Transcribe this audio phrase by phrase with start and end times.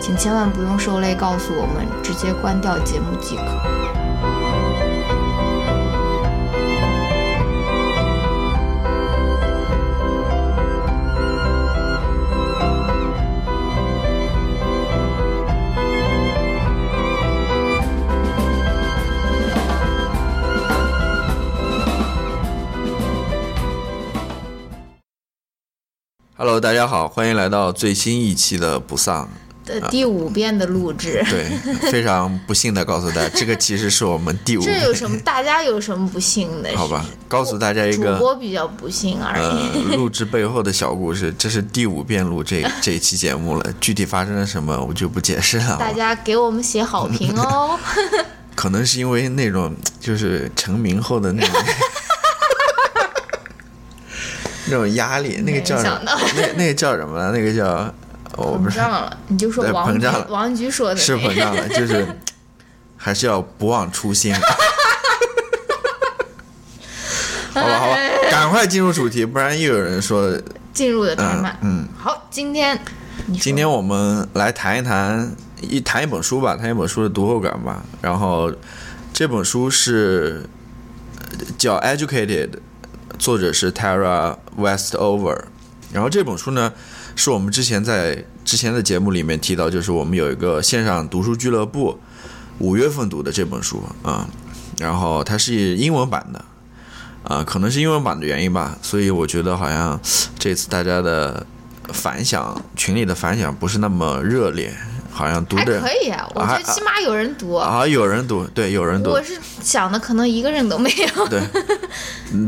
[0.00, 3.42] 请千万不用受累告诉我们，直接关掉节目即可。
[26.38, 29.28] Hello，大家好，欢迎来到最新一期的不丧
[29.66, 31.22] 的第五遍的录制。
[31.28, 34.62] 对，非常不幸的告诉大家， 这个其实是我们第五。
[34.62, 35.18] 这有什么？
[35.18, 36.74] 大家有什么不幸的？
[36.76, 39.90] 好吧，告诉大家一个主播比较不幸而已。
[39.90, 43.74] 呃，录制背后的小故事，这是第五遍录这 这一期节目了。
[43.80, 45.76] 具体发生了什么，我就不解释了。
[45.76, 47.78] 大家给我们写好评哦。
[48.54, 51.54] 可能是因为那种就是成名后的那种。
[54.68, 56.10] 那种压力，那个叫什么？
[56.34, 57.30] 那那个叫什么？
[57.30, 57.94] 那个叫
[58.36, 59.16] 我不知道了。
[59.28, 60.26] 你就说膨胀了。
[60.28, 62.06] 王菊说的是膨胀了，就是
[62.96, 64.34] 还是要不忘初心。
[67.52, 67.96] 好吧，好吧，
[68.30, 70.38] 赶快进入主题，不然又有人说
[70.72, 71.58] 进入的太慢。
[71.62, 72.78] 嗯，好，今天
[73.40, 77.82] 今天我们来谈一谈一谈一本书吧，谈一本书的读后感吧。
[78.02, 78.52] 然后
[79.12, 80.48] 这本书是
[81.56, 82.48] 叫《Educated》。
[83.18, 85.44] 作者是 Tara Westover，
[85.90, 86.70] 然后这本书呢，
[87.16, 91.98] 是我们之前在之前的节目里面提到，就是我们有一个线上读书俱乐部
[92.58, 94.28] 五月份读的这本书啊，
[94.78, 96.44] 然后它是英文版的
[97.24, 99.98] 啊，可能是英文版的原因吧，所以我觉得好像
[100.38, 101.44] 这次大家的
[101.88, 104.72] 反响群里的反响不是那么热烈。
[105.16, 109.08] 好像读的可以啊，我觉得起码有人读啊，有人读，对，有人读。
[109.12, 109.32] 我是
[109.62, 111.26] 想的，可能一个人都没有。
[111.28, 111.40] 对，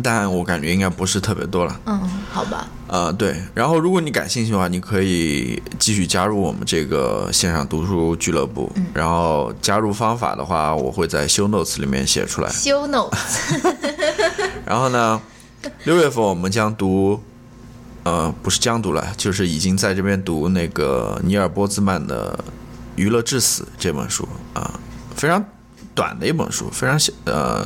[0.02, 1.80] 但我感觉应该不是特别多了。
[1.86, 1.98] 嗯，
[2.30, 2.68] 好吧。
[2.86, 8.70] 呃，对，然后如果你感兴趣的话，你可以继续加入我们这个线上读书俱乐部。
[8.74, 8.84] 嗯。
[8.92, 12.50] 然后加入方法的话，我会在 show notes 里面写出来。
[12.50, 13.16] show notes。
[14.66, 15.18] 然后呢，
[15.84, 17.18] 六月份我们将读，
[18.02, 22.38] 呃，不是将读了，就是已经在这边读那个尼尔波兹曼的。
[22.98, 24.78] 《娱乐至死》这本书啊，
[25.14, 25.42] 非常
[25.94, 27.64] 短的一本书，非常小呃，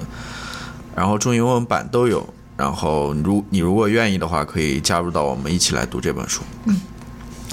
[0.94, 2.28] 然后中英文版都有。
[2.54, 6.42] 然后如你如果愿意的话，可以加入到我们一起来读这本书。
[6.66, 6.78] 嗯，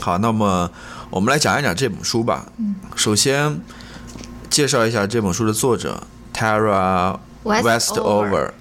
[0.01, 0.69] 好，那么
[1.09, 2.45] 我们来讲一讲这本书吧。
[2.57, 3.61] 嗯，首先
[4.49, 6.03] 介绍一下这本书的作者
[6.33, 8.51] Tara Westover，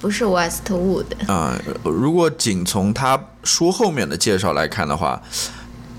[0.00, 1.56] 不是 Westwood 啊。
[1.84, 5.22] 如果仅从他书后面的介绍来看的话，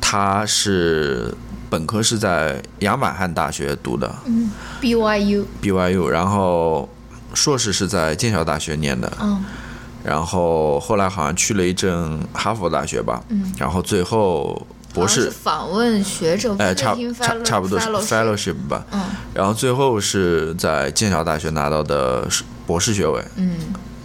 [0.02, 1.34] 他是。
[1.75, 4.50] 本科是在亚马汉大学读的，嗯
[4.81, 6.88] ，BYU BYU，然后
[7.34, 9.44] 硕士是在剑桥大学念的，嗯，
[10.02, 22.25] 然后后来好像去了一阵哈佛大学吧，嗯，然后最后博士访问学者，哎，差差差不多是 fellowship 吧，嗯，然后最后是在剑桥大学拿到的
[22.66, 23.57] 博士学位，嗯，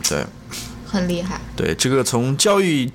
[0.08, 0.26] 对，
[0.88, 2.90] 很厉害，对这个从教育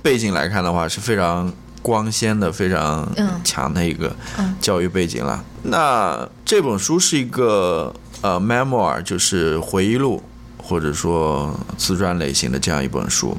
[0.00, 1.52] 背景来看的话是非常。
[1.86, 3.08] 光鲜的非常
[3.44, 4.12] 强的一个
[4.60, 5.44] 教育背景了。
[5.62, 10.20] 那这本书是一个呃 memoir，就是回忆录
[10.60, 13.38] 或者说自传类型的这样一本书。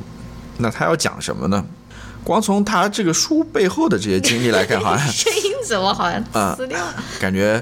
[0.60, 1.62] 那他要讲什么呢？
[2.24, 6.24] 光从他这个书背后的这些经历来看，好像 声音怎么好像
[6.56, 6.96] 撕掉了？
[7.20, 7.62] 感觉，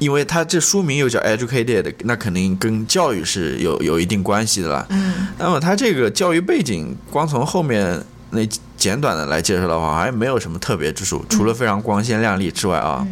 [0.00, 4.84] 因为他这书名又叫 educated，那肯定跟教育是有有一定关系的了。
[4.90, 5.28] 嗯。
[5.38, 8.40] 那么他这个教育背景，光从后面那。
[8.78, 13.04] 简短的来介绍的话，好像没有什么特别之处，除了非常光鲜亮丽之外啊，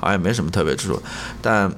[0.00, 1.00] 好像也没什么特别之处。
[1.40, 1.72] 但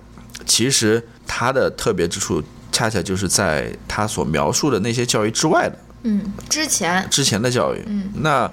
[0.47, 2.43] 其实它的特别之处，
[2.73, 5.79] 恰恰就是在他所描述的那些教育之外的。
[6.05, 7.83] 嗯，之前之前的教育。
[7.87, 8.51] 嗯，那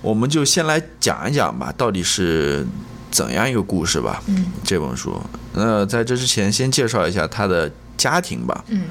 [0.00, 2.66] 我们就先来讲一讲吧，到底是
[3.10, 4.22] 怎样一个故事吧？
[4.28, 5.20] 嗯，这本书。
[5.52, 8.64] 那在这之前，先介绍一下他的家庭吧。
[8.68, 8.84] 嗯，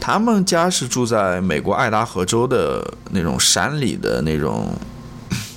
[0.00, 4.72] 他们家是住在美国爱达荷州的那种山里的那种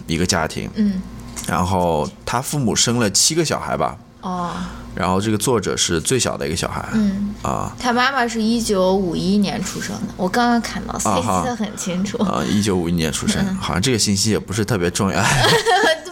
[0.08, 0.70] 一个家庭。
[0.76, 1.02] 嗯，
[1.48, 3.98] 然后他父母生了七个小孩吧。
[4.22, 4.52] 哦，
[4.94, 6.88] 然后这个作者是最小的一个小孩。
[6.94, 12.22] 嗯，啊他妈妈是一九五一年出生的，我刚刚看到，所以记得很清楚。
[12.24, 15.20] 啊，一九五一年出生，好像这个信息也不是特别重要。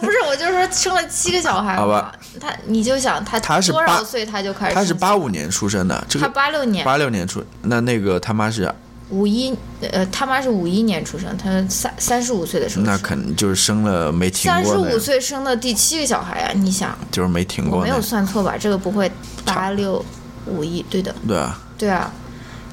[0.70, 6.84] 生了七个小孩好吧，他你就想他他是多少岁他就开始他是八五年出生的，这他八六年。
[6.84, 8.72] 八六年出，那那个他妈是
[9.10, 13.02] 五一呃他妈是五一年出生，他三三十五岁的时候那生。
[13.02, 16.96] 肯定就是生了没停三十五，岁生的第七个小孩呀、你想。
[17.10, 18.54] 就是没停过我没有，算错吧？
[18.58, 19.10] 这个不会
[19.44, 20.04] 八六
[20.46, 22.12] 五一对的，对啊，对啊，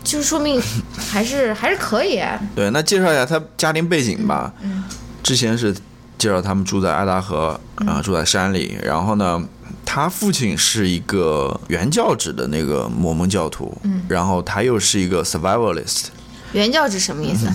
[0.03, 0.61] 就是说明
[1.11, 2.39] 还是还是可以啊。
[2.55, 2.69] 对。
[2.69, 4.53] 那介绍一下他家庭背景吧。
[4.61, 4.83] 嗯。
[5.23, 5.75] 之前是
[6.17, 8.77] 介绍他们住在爱达荷嗯啊、住在山里。
[8.83, 9.43] 然后呢，
[9.85, 16.05] 他父亲是一个原教旨的那个摩门教徒，嗯然后他又是一个 survivalist。
[16.53, 17.47] 原教旨什么意思？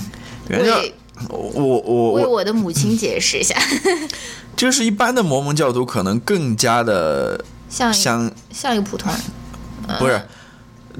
[0.49, 0.94] 原教为
[1.29, 3.56] 我我我为我的母亲解释一下，
[4.56, 9.11] 就是一般的摩门教徒可能更加的像像像一个普通
[9.88, 10.20] 人，不是，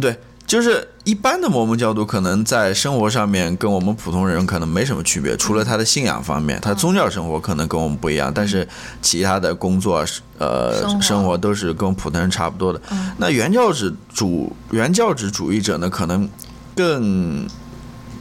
[0.01, 0.17] 对，
[0.47, 8.69] 就是一般的摩门教徒可能在生活上面跟我们普通人可能没什么区别，除了他的信仰方面，他宗教生活可能跟我们不一样，但是
[9.01, 10.05] 其他的工作
[10.39, 11.33] 呃生活。
[11.43, 12.81] 都是跟普通人差不多的。
[13.17, 16.29] 那原教旨主原教旨主义者呢，可能
[16.77, 17.49] 更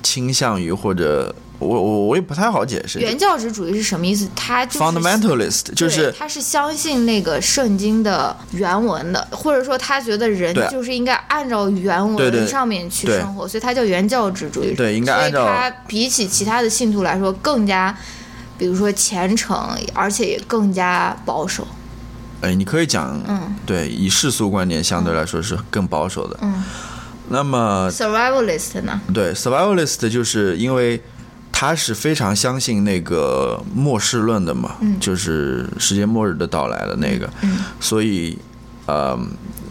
[0.01, 2.99] 倾向于或者我我我也不太好解释。
[2.99, 4.27] 原教旨主义是什么意思？
[4.35, 14.77] 他就是 fundamentalist 就是他是相信那个圣经的原文的，或者说他觉得人就是应该按照原文上面去生活，所以他叫原教旨主义者。
[14.77, 17.95] 对应该按照所以他比起其他的信徒来说更加，
[18.57, 19.55] 比如说虔诚，
[19.93, 21.67] 而且也更加保守。
[22.41, 26.39] 哎，你可以讲，嗯对，以世俗观点相对来说是更保守的。
[26.41, 26.63] 嗯
[27.33, 28.99] 那么，survivalist 呢？
[29.13, 31.01] 对，survivalist 就是因为
[31.61, 37.29] 他是非常相信那个末世论的嘛，就是世界末日的到来的那个，
[37.79, 38.35] 所以
[38.87, 39.15] 呃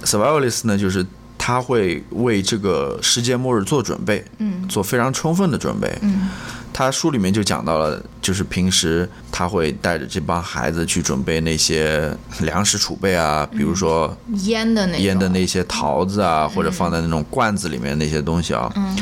[0.05, 1.05] ，survivalist 呢就是
[1.37, 4.69] 他会为这个世界末日做准备，嗯。
[4.69, 5.93] 做非常充分的准备。
[6.03, 6.29] 嗯。
[6.73, 18.97] 他书里面就讲到了，就是平时他会带着这帮孩子去准备那些粮食储备啊，比如说腌的那腌的那些桃子啊，或者放在那种罐子里面那些东西啊，嗯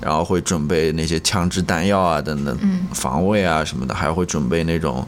[0.00, 2.86] 然后会准备那些枪支弹药啊等等，嗯。
[2.92, 5.06] 防卫啊什么的，还会准备那种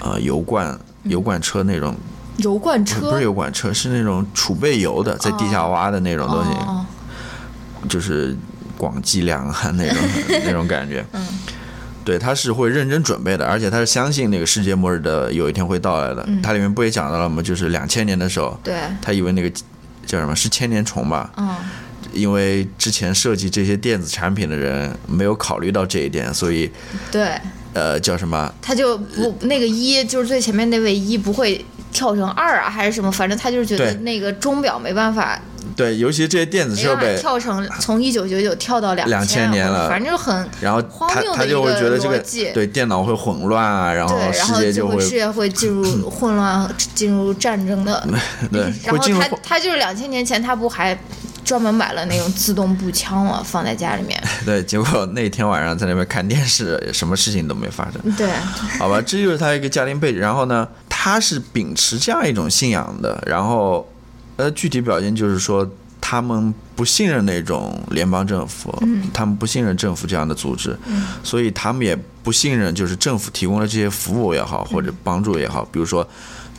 [0.00, 1.94] 呃油罐油罐车那种，
[2.38, 3.10] 油罐车？
[3.10, 6.86] 不是油罐车，是那种储备油的，在地下挖的那种东西，哦。
[7.88, 8.36] 就是
[8.76, 9.96] 广积粮啊那种
[10.44, 11.04] 那种感觉。
[11.12, 11.26] 嗯。
[12.02, 16.24] 对，他是会认真准备的，而且他是相信那个世界末日的有一天会到来的。
[16.26, 16.40] 嗯。
[16.42, 17.42] 它里面不也讲到了吗？
[17.42, 19.50] 就是两千年的时候，对，他以为那个
[20.06, 21.30] 叫什么是千年虫吧？
[21.36, 21.54] 嗯
[22.12, 26.70] 因为之前设计这些电子产品的人没有考虑到这一点，所以
[27.10, 27.32] 对，
[27.72, 28.52] 呃叫什么？
[28.60, 33.10] 他就不那个一就是最前面那位一不会跳成二啊，还是什么？
[33.10, 35.40] 反正他就是觉得那个钟表没办法，
[35.74, 42.18] 对，尤其这些电子设备，跳成从一九九九跳到两2000年了反正就很然后荒他他就会觉得这个
[42.54, 48.06] 对电脑会混乱啊，然后世界就会会世界会进入混乱，进入战争的。
[48.52, 50.96] 对然后他他就是两千年前他不还
[51.50, 54.22] 专门买了那种自动步枪了， 放在家里面。
[54.46, 58.00] 对，结果那天晚上在那边看电视，什么事情都没发生。
[58.16, 58.30] 对，
[58.78, 60.20] 好吧，这就是他一个家庭背景。
[60.20, 63.20] 然后呢，他是秉持这样一种信仰的。
[63.26, 63.84] 然后，
[64.36, 65.68] 呃，具体表现就是说，
[66.00, 68.72] 他们不信任那种联邦政府，
[69.12, 70.78] 他们不信任政府这样的组织，
[71.24, 76.06] 所以他们也不信任就是政府提供的这些服务也好，或者帮助也好，比如说。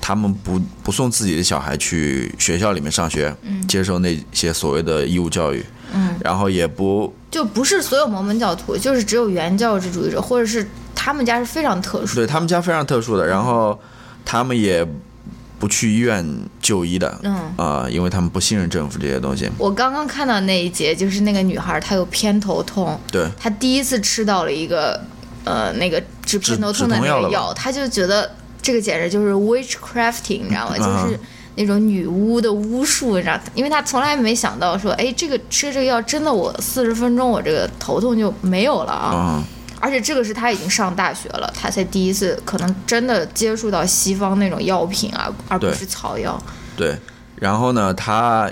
[0.02, 3.34] 他们不不送自己的小孩去学校里面上学，
[3.68, 12.16] 接受那些所谓的义务教育，嗯，然后也不就不是所有摩门教徒，就是只有原教旨主义者，或者是他们家是非常特殊。
[12.16, 13.80] 对他们家非常特殊的，然后
[14.26, 14.86] 他们也
[15.60, 16.26] 不去医院
[16.60, 17.54] 就医的，嗯。
[17.56, 19.48] 啊、因为他们不信任政府这些东西。
[19.60, 23.30] 我刚刚看到那一节，就是那个女孩她有偏头痛，对。
[23.40, 25.00] 她第一次吃到了一个
[25.44, 28.32] 呃那个治偏头痛的那个药，她就觉得
[28.62, 30.76] 这个简直就是 witchcrafting，你知道吗？
[30.78, 31.20] 嗯就是
[31.56, 33.38] 那种女巫的巫术，你知道？
[33.54, 39.12] 因为他从来没想到说，哎，这个吃这个药真的我四十分钟我这个头痛就没有了啊！
[39.14, 39.44] 嗯，
[39.82, 46.42] 而且这个是他已经上大学了，他才第一次可能真的接触到西方那种药品啊，而不是草药。
[46.78, 46.98] 对。
[47.36, 48.50] 然后呢，他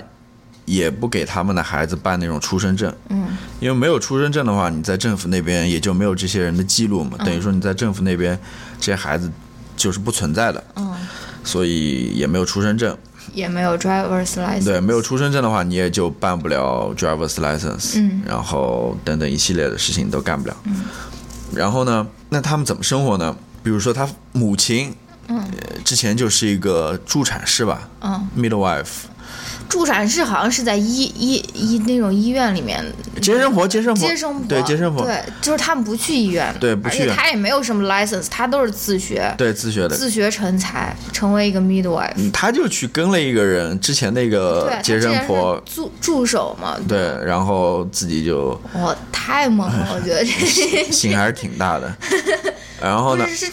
[0.64, 8.38] 也不给他们的孩子办那种出生证，嗯因为没有出生证的话，你在政府那边也就没有这些人的记录嘛，等于说你在政府那边
[8.78, 9.30] 这些孩子
[9.82, 10.62] 就是不存在的。
[10.76, 10.94] 嗯
[11.42, 12.96] 所以也没有出生证。
[13.32, 14.64] 也没有 driver's license。
[14.64, 17.98] 对，没有出生证的话，你也就办不了 driver's license。
[17.98, 20.56] 嗯然后等等一系列的事情都干不了。
[20.64, 20.84] 嗯
[21.54, 23.34] 然后呢，那他们怎么生活呢？
[23.62, 24.94] 比如说他母亲，
[25.28, 29.04] 嗯呃，之前就是一个助产士吧嗯，，midwife，
[29.70, 32.84] 助产士好像是在医医医那种医院里面。
[33.22, 39.90] 接生婆，接生婆，接生婆，对接生婆，对，就是他们不去医院，对不去而且他也没有什么 license，他都是自学，对自学的。
[39.90, 42.12] 自学成才，成为一个 midwife。
[42.16, 51.94] 嗯他就去跟了一个人，之前那个接生婆，助助手嘛，对，然后自己就哇，太猛了， 我觉得这心还是挺大的。
[52.80, 53.52] 然后呢不，是是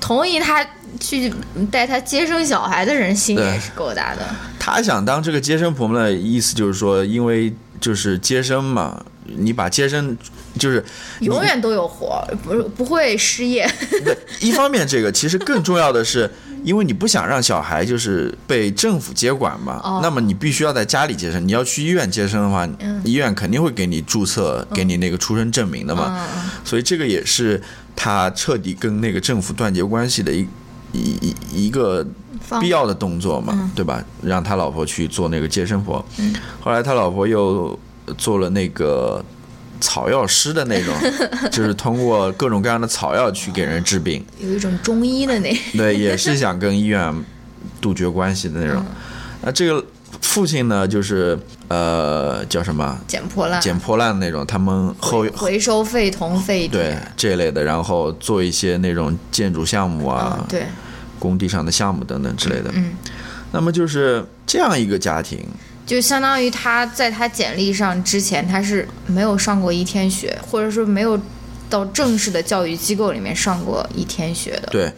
[0.00, 0.66] 同意他
[0.98, 1.32] 去
[1.70, 4.22] 带他接生小孩的人心也是够大的，
[4.58, 10.16] 他想当这个接生婆的意思就是说，因为就是接生嘛，你把接生
[10.58, 10.84] 就是
[11.20, 13.68] 永远都有活，不不会失业。
[14.40, 16.30] 一方面，这个其实更重要的是，
[16.64, 21.46] 因为你不想让小孩就是被政府接管嘛，哦那么你必须要在家里接生。
[21.46, 26.18] 你要去医院接生的话，嗯医院肯定会给你注册，给你那个出生证明的嘛。
[26.18, 27.62] 嗯所以这个也是
[27.94, 30.44] 他彻底跟那个政府断绝关系的一
[30.92, 32.06] 一一一个
[32.60, 34.02] 必要的动作嘛，嗯对吧？
[34.22, 37.78] 让他老婆去做那个接生婆，嗯后来他老婆又
[38.16, 39.22] 做了那个
[39.80, 40.94] 草药师的那种，
[41.50, 44.24] 就是通过各种各样的草药去给人治病。
[44.40, 47.12] 有一种中医的那，对， 也是想跟医院
[47.80, 48.82] 杜绝关系的那种。
[49.42, 49.84] 那这个
[50.20, 60.66] 父亲呢，就是呃叫什么捡破烂，捡破烂那种，他们后回回收废铜废铁对，这类的，然后做一些那种建筑项目啊嗯，，对，
[61.18, 62.70] 工地上的项目等等之类的。
[62.74, 62.92] 嗯。
[63.52, 65.38] 那么就是这样一个家庭，
[65.86, 71.18] 就相当于他在他简历上之前，他是没有上过一天学，或者说没有
[71.70, 74.68] 到正式的教育机构里面上过一天学的。
[74.70, 74.92] 对，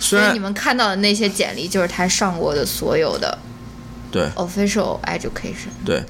[0.00, 3.38] 所以你们看到的那些简历，就是他上过的所有的
[4.10, 4.28] 对。
[4.36, 5.70] official education。
[5.84, 6.04] 对，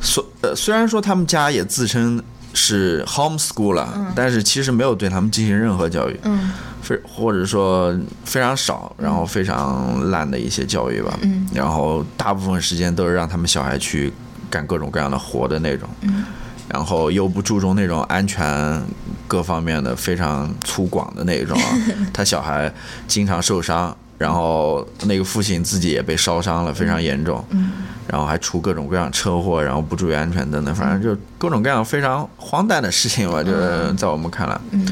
[0.00, 2.22] 虽呃虽然说他们家也自称
[2.54, 6.18] 是 homeschool 了，但是其实没有对他们进行任何教育。
[6.24, 6.52] 嗯。
[6.80, 11.46] 非或者说非常少，然后非常烂的一些教育吧，嗯。
[11.52, 14.12] 然后大部分时间都是让他们小孩去
[14.48, 16.24] 干各种各样的活的那种，嗯。
[16.68, 18.82] 然后又不注重那种安全
[19.26, 21.76] 各方面的非常粗犷的那种啊，
[22.14, 22.72] 他小孩
[23.06, 27.70] 经常受伤，然后那个父亲自己也被烧伤了，非常严重，嗯。
[28.08, 34.60] 然后还出各种各样车祸，然后不注意安全等等，反正就各种各样非常荒诞的事情吧，就是在我们看来。
[34.70, 34.84] 嗯。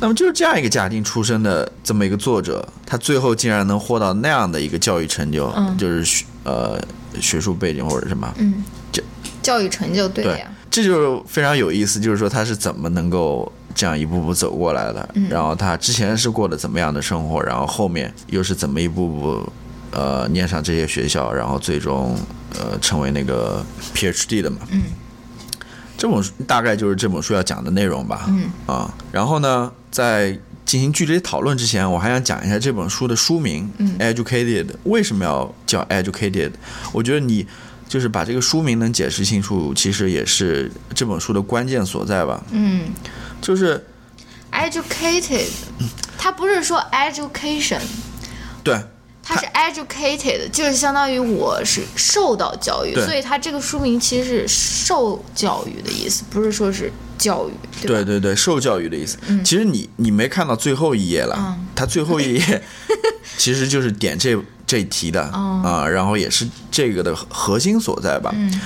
[0.00, 5.76] 那么就是这样一个家庭出身的这么一个作者，他最后竟然能获到那样的一个教育成就，嗯。
[5.76, 6.80] 就是学呃
[7.20, 8.64] 学术背景或者什么，嗯。
[8.90, 9.02] 就，
[9.42, 19.52] 教育成就对呀。，这就是非常有意思，就是说他是怎么能够这样一步步走过来的，嗯然后他之前是过的怎么样的生活，然后后面又是怎么一步步
[19.90, 22.16] 呃念上这些学校，然后最终
[22.58, 23.64] 呃成为那个
[23.94, 24.58] PhD 的嘛。
[24.70, 24.82] 嗯
[25.96, 28.24] 这本书大概就是这本书要讲的内容吧。
[28.28, 36.50] 嗯啊，然后呢，在进行具体讨论之前，我还想讲一下这本书的书名，嗯 Educated 为什么要叫 Educated？
[36.92, 37.46] 我觉得你
[37.88, 42.42] 就是把这个书名能解释清楚，其实也是这本书的关键所在吧。
[42.50, 42.86] 嗯
[43.44, 43.86] 就是
[44.50, 45.46] ，educated，
[46.16, 47.80] 他不是说 education，
[48.62, 48.80] 对
[49.22, 57.88] 它是 educated，就是相当于我是受到教育，所以它这个书名其实是受教育的意思，不是说是教育，对？
[57.88, 59.18] 对对对，受教育的意思。
[59.44, 61.66] 其实你你没看到最后一页了，嗯。
[61.74, 62.62] 它最后一页
[63.36, 68.30] 其实就是点这这题的哦啊，然后也是这个的核心所在吧。
[68.34, 68.60] 嗯。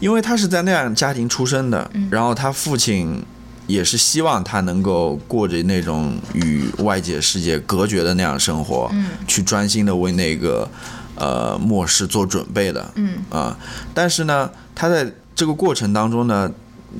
[0.00, 3.22] 因为他是在那样家庭出生的，然后他父亲
[3.70, 9.06] 也是希望他能够过着那种与外界世界隔绝的那样生活，嗯。
[9.26, 10.68] 去专心的为那个
[11.14, 13.18] 呃末世做准备的，嗯。
[13.30, 13.56] 啊、
[13.94, 16.50] 但是呢，他在这个过程当中呢，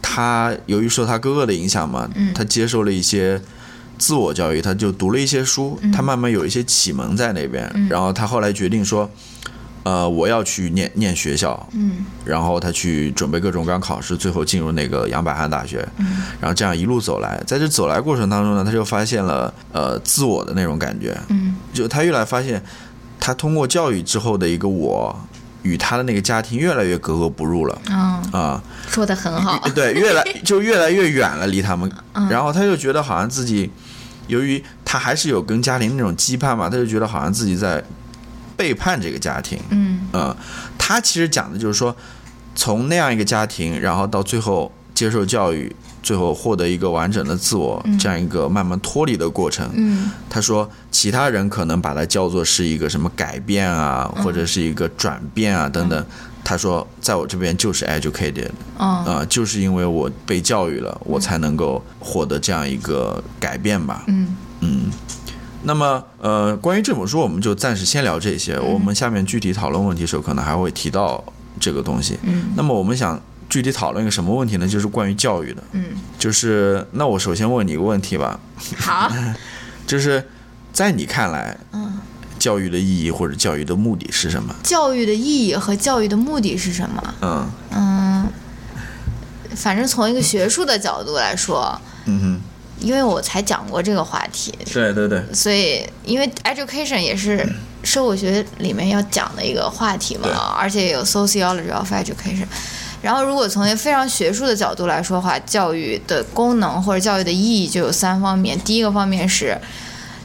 [0.01, 2.33] 他由于受他哥哥的影响嘛，嗯。
[2.35, 3.41] 他接受了一些。
[4.01, 5.93] 自我教育，他就读了一些书，嗯。
[5.93, 9.07] 他慢慢有一些启蒙在那边，然后他后来决定说，
[9.83, 12.05] 呃，我要去念念学校，嗯。
[12.25, 16.23] 然后他去准备各种各样考试，最后进入那个杨百翰大学，嗯。
[16.41, 21.55] 然后这样一路走来，在这走来过程当中呢，他就发现了呃自我的那种感觉，嗯。
[21.73, 22.63] 就他越来发现，
[23.19, 25.19] 他通过教育之后的一个我，
[25.63, 32.29] 与他的那个家庭越来越格格不入了嗯，啊、说的很好，对， 越来 就越来越远了离他们，嗯。
[32.29, 33.71] 然后他就觉得好像自己，
[34.27, 37.83] 由于他还是有跟家庭那种羁绊嘛，他就觉得好像自己在
[38.61, 40.07] 背叛这个家庭，嗯。
[40.13, 40.37] 嗯，
[40.77, 41.97] 他其实讲的就是说，
[42.55, 49.67] 从那样一个家庭，然后到最后接受教育，最后获得一个完整的自我，这样一个慢慢脱离的过程。
[49.73, 50.11] 嗯。
[50.29, 56.05] 他说，其他人可能把它叫做是一个什么改变啊，或者是一个转变啊等等。
[56.45, 64.05] 他说，在我这边就是 educated，嗯啊、就是因为我被教育了，我才能够获得这样一个改变吧。
[64.09, 64.37] 嗯。
[64.63, 64.91] 嗯，
[65.63, 68.59] 那么呃，关于这本书，我们就暂时先聊这些。
[68.59, 71.23] 我们下面具体讨论问题的时候，可能还会提到
[71.59, 72.19] 这个东西。
[72.23, 74.67] 嗯那么我们想具体讨论一个什么问题呢？
[74.67, 75.63] 就是关于教育的。
[75.73, 75.85] 嗯，
[76.19, 78.39] 就是那我首先问你一个问题吧，
[78.79, 79.13] 好，
[79.87, 80.25] 就是
[80.73, 81.99] 在你看来，嗯，
[82.39, 84.55] 教育的意义或者教育的目的是什么？
[84.63, 87.15] 教育的意义和教育的目的是什么？
[87.21, 88.29] 嗯嗯，
[89.57, 92.41] 反正从一个学术的角度来说，嗯
[92.81, 97.47] 因为我才讲过这个话题，对对对，所以因为 education 也是
[97.85, 102.47] 社会学里面要讲的一个话题嘛，而且有 sociology of education。
[103.03, 108.61] 然后，如果从一个非常学术的角度来说的话，教育的功能或者教育的意义就有三方面。
[108.61, 109.59] 第一个方面是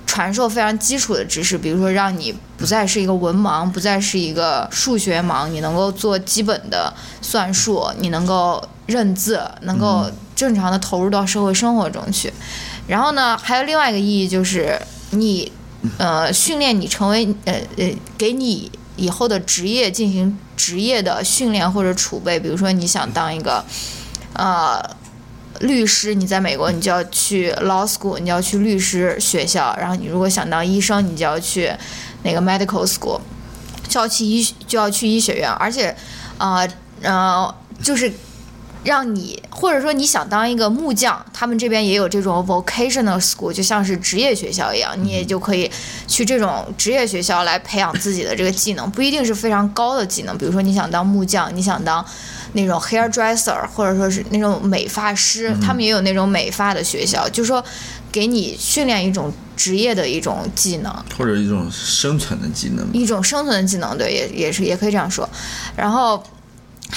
[0.05, 12.31] 传授非常基础的知识，比如说让你不再是一个文盲，不再是一个数学盲，你能够做基本的算术，你能够认字，能够正常的投入到社会生活中去。
[12.87, 14.79] 然后呢，还有另外一个意义就是
[15.11, 15.51] 你，
[15.97, 22.39] 呃，训练你成为呃呃，给你以后的职业进行职业的训练或者储备。
[22.39, 23.63] 比如说，你想当一个，
[24.33, 24.81] 呃。
[25.61, 29.73] 律师，你在美国，你就要去 law school，你就要去律师学校。
[29.79, 31.71] 然后你如果想当医生，你就要去
[32.23, 33.21] 那个 medical school，
[33.87, 35.49] 就要去医就要去医学院。
[35.49, 35.95] 而且，
[36.37, 36.67] 呃
[37.01, 38.11] 呃，就是
[38.85, 45.69] 让你或者说你想当一个木匠，他们这边也有这种 vocational school，就像是职业学校一样，你也就可以
[46.07, 50.37] 去这种职业学校来培养自己的这个技能，不一定是非常高的技能。
[50.37, 52.05] 比如说你想当木匠，你想当
[52.53, 57.63] 那种 hairdresser，或者说是那种美发师，他们也有那种美发的学校，就是说
[58.11, 60.93] 给你训练一种职业的一种技能。
[61.17, 62.87] 或者一种生存的技能。
[62.93, 65.27] 一种生存的技能，对，也也是也可以这样说。
[65.75, 66.23] 然后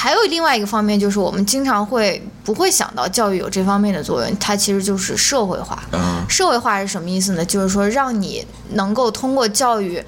[0.00, 5.82] 还有另外一个方面，就是我们经常会不会想到教育有这方面的作用，它其实就是社会化。
[5.92, 7.44] 嗯社会化是什么意思呢？
[7.44, 10.00] 就是说让你能够通过教育。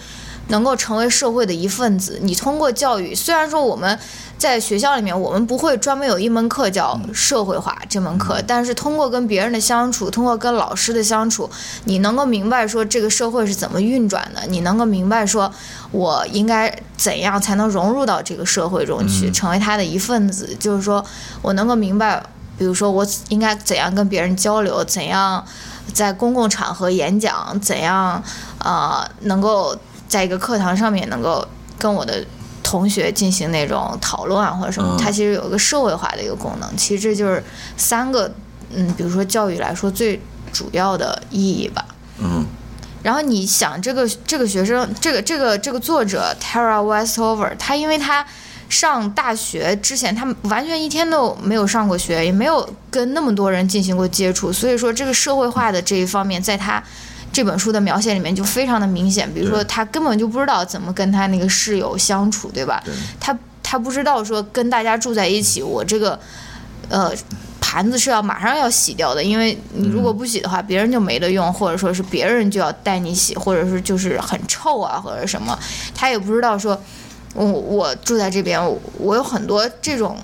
[0.51, 3.99] 能够成为社会的一份子，你通过教育，虽然说我们
[4.37, 11.49] 在学校里面，我们不会专门有一门课叫社会化这门课，但是通过跟别人的相处，通过跟老师的相处，
[11.85, 15.51] 你能够明白说这个社会是怎么运转的，你能够明白说
[15.93, 20.57] 我应该怎样才能融入到这个社会中去，成为他的一份子。
[20.59, 21.05] 就是说
[21.43, 22.23] 我能够明白，
[22.59, 25.45] 比如说我应该怎样跟别人交流，怎样
[25.93, 28.23] 在公共场合演讲，怎样
[28.59, 29.77] 呃能够
[30.11, 31.43] 在一个课堂上面能够
[31.79, 32.23] 跟我的
[32.63, 36.77] 同学进行那种讨论啊或者什么，嗯它其实有一个社会化的一个功能。
[36.77, 37.43] 其实这就是
[37.79, 38.31] 三个
[38.75, 40.21] 嗯，比如说教育来说最
[40.53, 41.85] 主要的意义吧。
[42.19, 42.45] 嗯
[43.03, 48.27] 然后你想，这个这个学生，这个这个这个作者 Tara Westover，他因为他
[48.69, 56.83] 上大学之前，他完全一天都没有上过学，也没有跟那么多人进行过接触，所以说这个社会化的这一方面，在他
[57.33, 59.33] 这本书的描写里面就非常的明显。
[59.33, 62.83] 比如说，他根本就不知道怎么跟他那个室友相处，对吧？
[62.85, 66.19] 对他他不知道说跟大家住在一起，我这个
[66.89, 67.13] 呃
[67.61, 75.59] 盘子是要马上要洗掉的，因为你如果不洗的话，别人就没得用，或者说是别人就要带你洗，或者是就是很臭啊，或者什么，
[75.95, 76.81] 他也不知道说，
[77.35, 80.17] 我我住在这边，我我有很多这种。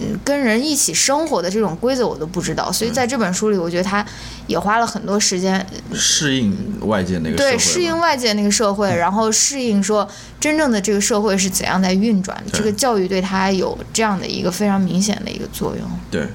[0.00, 4.04] 嗯，跟人一起生活的这种规则我都不知道，所以在这本书里，我觉得他
[4.46, 10.08] 也花了很多时间适应外界那个社会对，适应外界那个社会，然后适应说
[10.40, 12.58] 真正的这个社会是怎样在运转，对。
[12.58, 15.86] 这个教育对他有这样的一个非常明显的一个作用。
[16.10, 16.26] 对，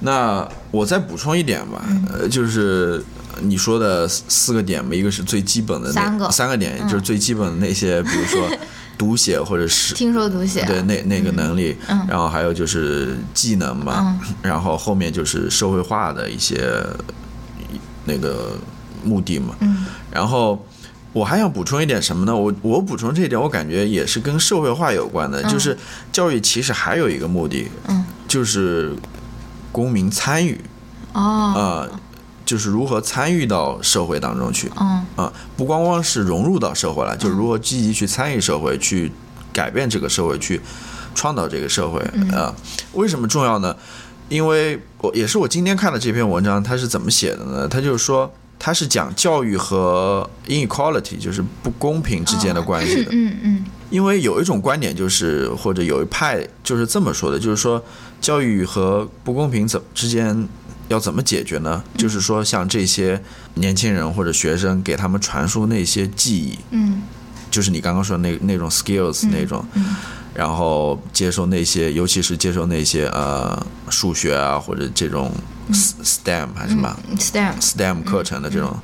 [0.00, 2.06] 那我再补充一点吧，嗯。
[2.12, 3.04] 呃，就是
[3.42, 6.26] 你说的四四个点嘛，一个是最基本的那三个。
[6.26, 8.48] 嗯三个点，就是最基本的那些，比如说
[8.96, 12.06] 读写或者是听说读写，对那那个能力，嗯。
[12.08, 16.70] 然后还有就是技能嘛，然后后面就是社会化的一些
[18.04, 18.56] 那个
[19.04, 19.86] 目的嘛，嗯。
[20.10, 20.64] 然后。
[21.12, 22.36] 我还想补充一点什么呢？
[22.36, 25.74] 我我补充这一点，我感觉也是跟社会化有关的，就是
[26.12, 28.04] 教育其实还有一个目的，嗯。
[28.28, 28.94] 就是
[29.72, 30.60] 公民参与。
[31.14, 31.22] 哦，
[31.56, 31.88] 啊、
[32.46, 39.12] 就是如何参与到社会当中去啊、嗯不光光是融入到社会来，就是如何积极去参与社会，去
[39.52, 40.60] 改变这个社会，去
[41.14, 42.00] 创造这个社会
[42.32, 42.54] 啊、
[42.92, 43.76] 为什么重要呢？
[44.28, 47.68] 因为我也是我今天看的这篇文章，它是怎么写的呢？
[47.68, 48.28] 它就是说，
[48.58, 53.10] 它是讲教育和 inequality，就是不公平之间的关系的。
[53.12, 57.80] 嗯嗯因为有一种观点就是，或者有一派就是这么说的，就是说
[58.20, 60.48] 教育和不公平怎之间
[60.88, 61.82] 要怎么解决呢？
[61.96, 63.20] 就是说像这些
[63.54, 67.02] 年轻人或者学生给他们传输那些记忆，嗯。
[67.48, 69.96] 就是你刚刚说的那那种 skills 那种，嗯。
[70.34, 75.32] 然后接受那些，尤其是接受那些呃数学啊或者这种
[75.72, 78.76] STEM 还是什么、嗯，STEM，STEM 课程的这种、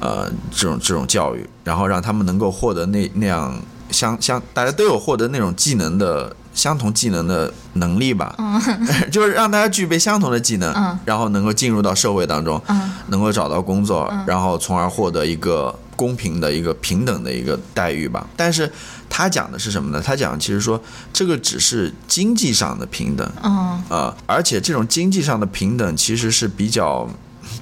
[0.00, 3.58] 呃这种这种教育，然后让他们能够获得那那样
[3.90, 8.34] 相相大家都有获得那种技能的相同技能的能力吧，
[9.12, 10.98] 就是让大家具备相同的技能，嗯。
[11.04, 12.90] 然后能够进入到社会当中，嗯。
[13.08, 18.26] 能够找到工作，然后从而获得一个公平的一个平等的一个待遇吧。
[18.34, 18.72] 但是
[19.08, 20.02] 他讲的是什么呢？
[20.04, 23.80] 他讲其实说这个只是经济上的平等，嗯。
[23.90, 27.06] 呃，而且这种经济上的平等其实是比较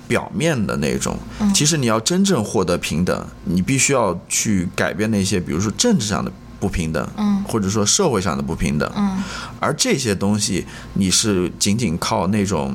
[0.07, 1.19] 表面的那种。
[1.53, 6.31] 其实你要真正获得平等，你必须要去改变那些，比如说政治上的
[6.65, 8.91] 不平等，嗯或者说社会上的不平等。
[8.97, 9.23] 嗯
[9.61, 12.75] 而这些东西，你是仅仅靠那种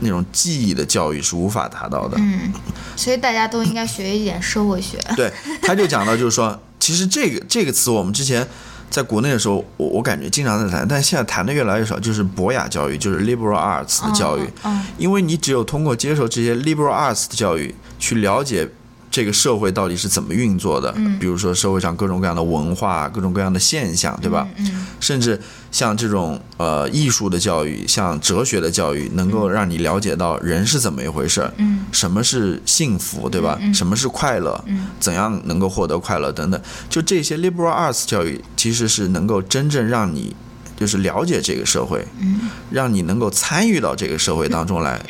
[0.00, 2.16] 那种记忆的教育是无法达到的。
[2.18, 2.50] 嗯，
[2.96, 4.98] 所以大家都应该学一点社会学。
[5.14, 8.46] 对，他就讲到就是说， 其实这个这个词我们之前
[8.88, 14.42] 在国内的时候，我我感觉经常在谈，但现在谈的越来越少，就是博雅教育，就是 liberal arts 的教育。
[14.64, 18.66] 嗯因为你只有通过接受这些 liberal arts 的教育，去了解
[19.10, 24.46] 这个社会到底是怎么运作的，比如说社会上各种各样的文化、各种各样的现象，对吧？
[24.58, 25.40] 嗯甚至
[25.70, 31.86] 像这种呃艺术的教育、像哲学的教育，能够让你了解到人是怎么一回事儿，嗯。
[31.92, 33.58] 什么是幸福，对吧？
[33.72, 34.62] 什么是快乐？
[35.00, 40.34] 怎样能够获得快乐等等，就这些 liberal arts 教育其实是能够真正让你
[40.76, 42.40] 就是了解这个社会，嗯。
[42.70, 45.00] 让你能够参与到这个社会当中来，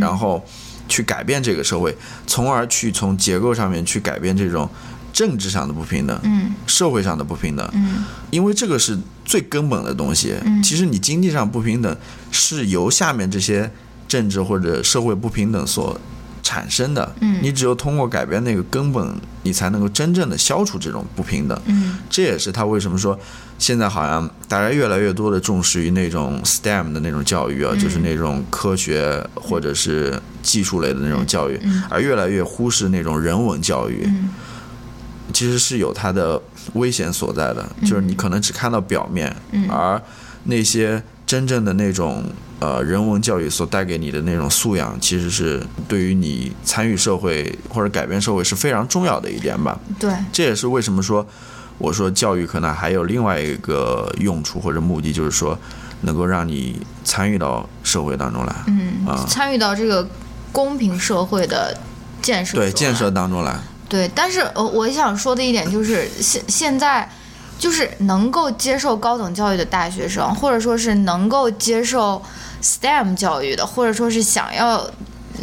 [0.00, 0.42] 然后
[0.88, 4.68] 去改变这个社会，从而去从结构上面去改变这种
[5.12, 10.34] 政治上的不平等、嗯社会上的不平等，嗯因为这个是最根本的东西。
[10.62, 11.96] 其实你经济上不平等
[12.30, 13.70] 是由下面这些
[14.08, 15.98] 政治或者社会不平等所
[16.42, 17.14] 产生的。
[17.20, 21.58] 嗯你只有通过改变那个根本，你才能够真正的消除这种不平等。
[21.66, 21.98] 嗯。
[22.10, 23.16] 这也是他为什么说
[23.58, 34.02] 现在好像大家越来越多的重视于那种 STEM 的那种教育啊，就是那种科学或者是技术类的那种教育，而越来越忽视那种人文教育。
[34.06, 34.30] 嗯。
[35.32, 36.40] 其实是有它的
[36.74, 39.34] 危险所在的，就是你可能只看到表面，
[39.70, 40.00] 而
[40.44, 42.24] 那些真正的那种
[42.60, 49.78] 呃人文教育所带给你的那种素养，其实是对于你参与社会或者改变社会是非常重要的一点吧。
[49.98, 51.26] 对，这也是为什么说
[51.78, 55.58] 我说教育可能还有另外一个用处或者目的，就是说
[56.02, 60.06] 能够让你参与到社会当中来，嗯啊参与到这个
[60.52, 61.76] 公平社会的
[62.22, 63.58] 建设对建设当中来。
[63.88, 67.08] 对，但是呃，我想说的一点就是，现现在
[67.58, 72.22] 就是能够接受高等教育的大学生，或者说是能够接受
[72.62, 74.88] STEM 教育的，或者说是想要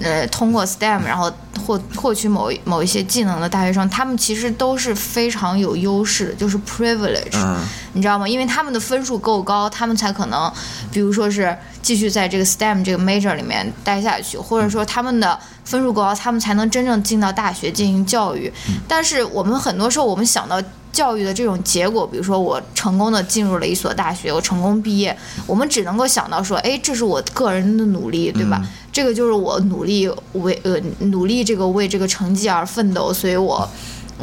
[0.01, 1.31] 呃通过 STEM 然后
[1.65, 7.35] 获获取某一某一些技能的大学生，他们其实都是非常有优势的，就是 privilege。
[7.35, 7.57] 嗯，
[7.93, 8.27] 你知道吗？
[8.27, 10.51] 因为他们的分数够高，他们才可能，
[10.91, 18.51] 比如说是继续在这个 STEM 这个 major 里面待下去，或者说他们的分数够高，他们才能真正进到大学进行教育。
[18.87, 28.61] 但是我们很多时候，我们想到教育的这种结果，比如说我成功的进入了一所大学，我成功毕业，我们只能够想到说，哎，这是我个人的努力，对吧？
[28.91, 33.67] 这个就是我努力为呃努力这个为这个成绩而奋斗，所以我。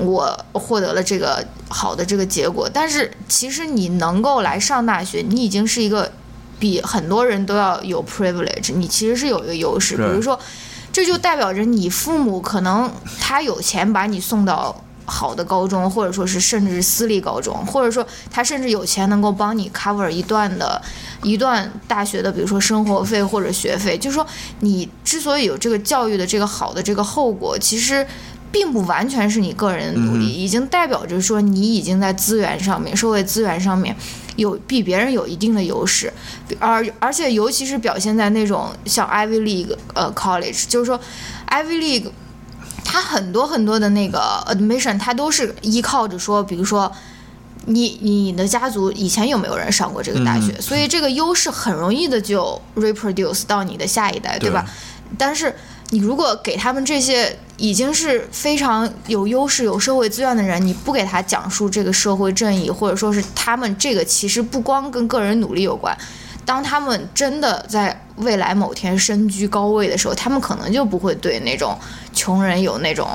[0.00, 6.08] 我获得了这个好的这个结果，但是其实你能够来上大学，你已经是一个
[6.56, 9.96] 比很多人都要有 privilege，你其实是有一个优势。
[9.96, 10.38] 比如说，
[10.92, 20.80] 这就代表着你父母可能他有钱把你送到好的高中，或者说是甚至是私立高中，或者说他甚至有钱能够帮你 cover 一段的
[21.22, 23.98] 一段大学的，比如说生活费或者学费。
[23.98, 24.26] 就是说，
[24.60, 28.06] 你之所以有这个教育的这个好的这个后果，其实。
[28.50, 33.94] 并不完全是你个人的努力，已经代表着说你已经在资源上面、社会资源上面
[34.36, 36.10] 有比别人有一定的优势，
[36.58, 40.98] 而而且尤其是表现在那种像 Ivy League 呃 college，就是说
[41.50, 42.10] Ivy League
[42.88, 46.90] 它很多很多的那个 admission，他都是依靠着说，比如说。
[47.70, 50.58] 你你的家族以前有没有人上过这个大学？
[50.58, 54.64] 所以这个优势很容易的就 reproduce 到你的下一代，对吧？
[55.18, 55.54] 但是
[55.90, 65.94] 你如果给他们这些已经是非常有优势、有社会资源的人，你不给他讲述这个社会正义，或者说是他们这个其实不光跟个人努力有关，
[66.48, 71.76] 当他们真的在未来某天身居高位的时候，他们可能就不会对那种
[72.14, 73.06] 穷人有那种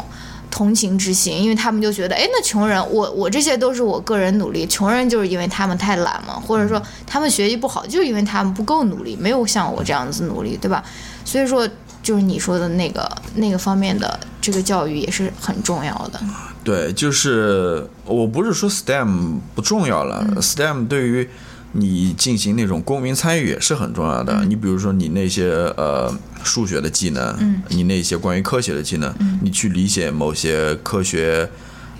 [0.51, 10.83] 同情之心，因为他们就觉得，哎，那穷人，我我这些都是我个人努力，穷人就是因为他们太懒嘛，或者说他们学习不好，就是因为他们不够努力，没有像我这样子努力，对吧？
[11.25, 11.67] 所以说，
[12.03, 16.19] 就是你说的那个那个方面的这个教育也是很重要的。
[16.63, 21.27] 对，就是我不是说 STEM 不重要了、s t e m 对于
[21.73, 24.43] 你进行那种公民参与也是很重要的。
[24.45, 26.11] 你比如说你那些呃
[26.43, 31.49] 数学的技能，你那些关于科学的技能，你去理解某些科学。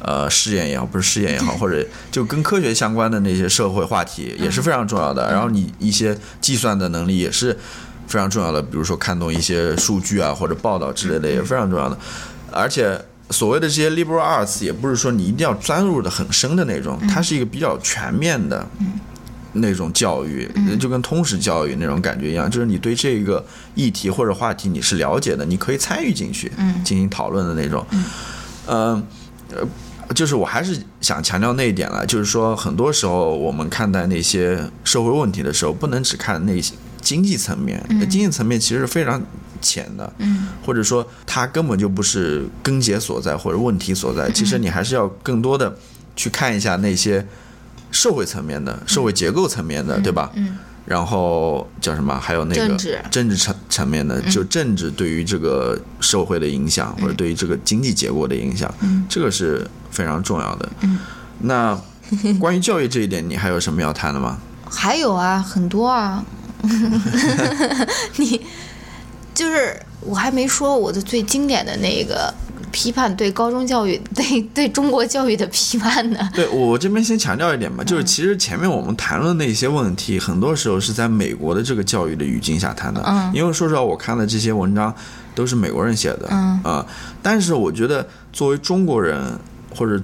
[0.06, 1.82] 呃，试验也好，不是试验也好，或者
[2.12, 5.32] 就跟科学相关的那些社会话题也是非常重要的。
[5.32, 7.58] 然后你一些计算的能力也是
[8.06, 11.98] 非常重要的，比如说看懂一些数据啊或者报道之类的也非常重要的。
[12.52, 18.68] 而且所谓的这些 liberal arts 也不是说你一定要钻入的很深的那种，它是一个比较全面的
[19.54, 26.52] 那种教育，就跟通识教育那种感觉一样，就是你对这个议题或者话题你是了解的，你可以参与进去
[26.84, 27.86] 进行讨论的那种。
[27.92, 28.04] 嗯，
[28.68, 29.04] 呃。
[30.14, 39.20] 就是我还是想强调那一点了，就是说很多时候我们看待那些社会问题的时候，不能只看那些经济层面，经济层面其实是非常
[39.60, 44.30] 浅的，嗯，或者说它根本就不是根结所在或者问题所在。
[44.30, 45.74] 其实你还是要更多的
[46.16, 47.26] 去看一下那些
[47.94, 50.30] 社会层面的、社会结构层面的，对吧？
[50.36, 50.58] 嗯。
[50.86, 52.20] 然后叫什么？
[52.20, 52.78] 还有那个
[53.10, 58.70] 政治层层面的，就政治对于这个社会的影响，或者对于这个经济结构的影响，
[59.08, 60.70] 这个是非常重要的。
[60.82, 61.00] 嗯
[61.40, 61.80] 那
[62.38, 64.38] 关于教育这一点，你还有什么要谈的吗？
[64.70, 66.22] 还有啊，很多啊。
[68.18, 68.42] 你
[69.34, 72.34] 就是我还没说我的最经典的那个。
[72.74, 76.20] 批判对高中教育、 对对中国教育的批判呢？
[76.36, 83.02] 对我这边先强调一点吧，就是其实前面我们谈论的一些问题，很多时候是在美国的这个教育的语境下谈的。
[83.06, 84.94] 嗯，因为说实话，我看的这些文章
[85.36, 86.28] 都是美国人写的。
[86.32, 86.86] 嗯啊，
[87.22, 89.22] 但是我觉得作为中国人
[89.76, 90.02] 或者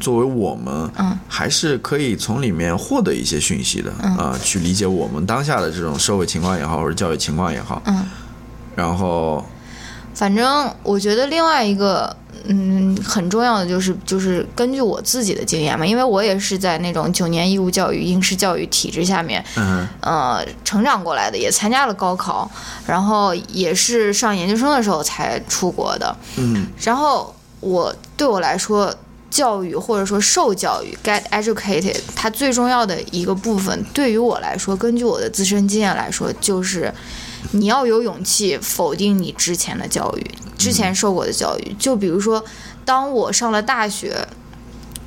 [0.00, 3.92] 作为我们，嗯，还是可以从里面获得一些讯息的。
[4.18, 7.80] 啊，去理解我们当下的这种社会情况也好，或者教育情况也好。
[7.86, 8.04] 嗯，
[8.74, 9.44] 然后。
[10.18, 22.50] 反正我觉得另外一个，嗯，很重要的就是，就是根据我自己的经验嘛，因为我也是在那种九年义务教育、应试教育体制下面，嗯，呃，成长过来的，也参加了高考，
[22.84, 28.92] 然后也是上研究生的时候才出国的，嗯，然后我对我来说，
[29.30, 36.92] 教育或者说受教育 （get educated），它最重要的一个部分，对于我来说，根据我的自身经验来说，就是。
[37.52, 41.74] 你要有勇气否定你之前的教育，之前受过的教育。
[41.78, 42.44] 就比如说，
[42.84, 44.26] 当我上了大学，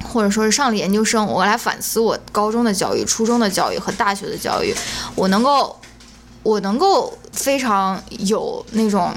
[0.03, 4.73] 或者说是上了研究生，我来反思我高中的教育、初中的教育和大学的教育，
[5.15, 5.79] 我能够，
[6.43, 9.13] 我能够非常有那种，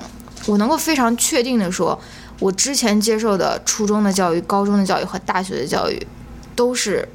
[0.46, 1.98] 我能够非常确定的说，
[2.38, 6.06] 我之前接受的初中的教育、高中的教育和大学的教育，
[6.54, 7.08] 都是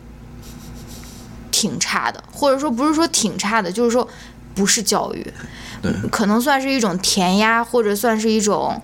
[1.51, 4.07] 挺差的，或者说不是说挺差的，就是说
[4.55, 5.33] 不是教育。
[6.11, 8.81] 可能算是一种填鸭，或者算是一种，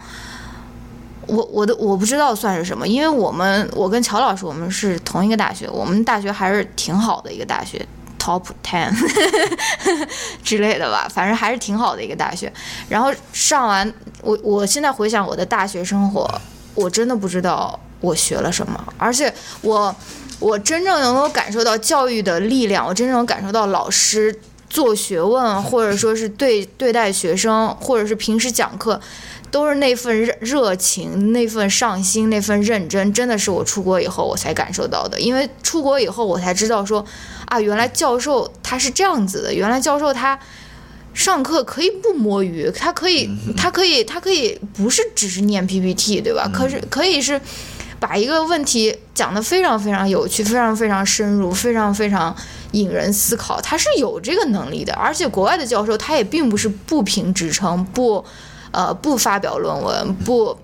[1.27, 7.85] 我我的我不知道算是什么，因为我们我跟乔老师我们是同一个大学，我们大学还是挺好的一个大学
[8.19, 8.93] ，top ten
[10.43, 12.51] 之类的吧，反正还是挺好的一个大学。
[12.87, 16.29] 然后上完我我现在回想我的大学生活，
[16.75, 19.93] 我真的不知道我学了什么，而且我
[20.39, 24.39] 我真正能够感受到教育的力量，我真正能感受到老师。
[24.69, 28.99] 做学问，或者说是对对待学生，或者是平时讲课，
[29.51, 35.19] 都是那份热热情、那份上心、那份认真，真的是我出国以后我才感受到的。
[35.19, 37.05] 因为出国以后，我才知道说，
[37.45, 40.37] 啊，原来教授他是这样子的，原来教授他
[41.13, 46.49] 上课可以不摸鱼，他可以，他可以，他可以不是只是念 PPT，对吧？
[46.53, 47.39] 可是可以是。
[47.97, 52.35] 把一个问题讲得非常非常有趣，非常非常深入，非常非常
[52.75, 54.93] 引人思考，他是有这个能力的。
[54.93, 58.23] 而且国外的教授他也并不是不评职称，不，
[58.71, 60.57] 呃，不发表论文，不，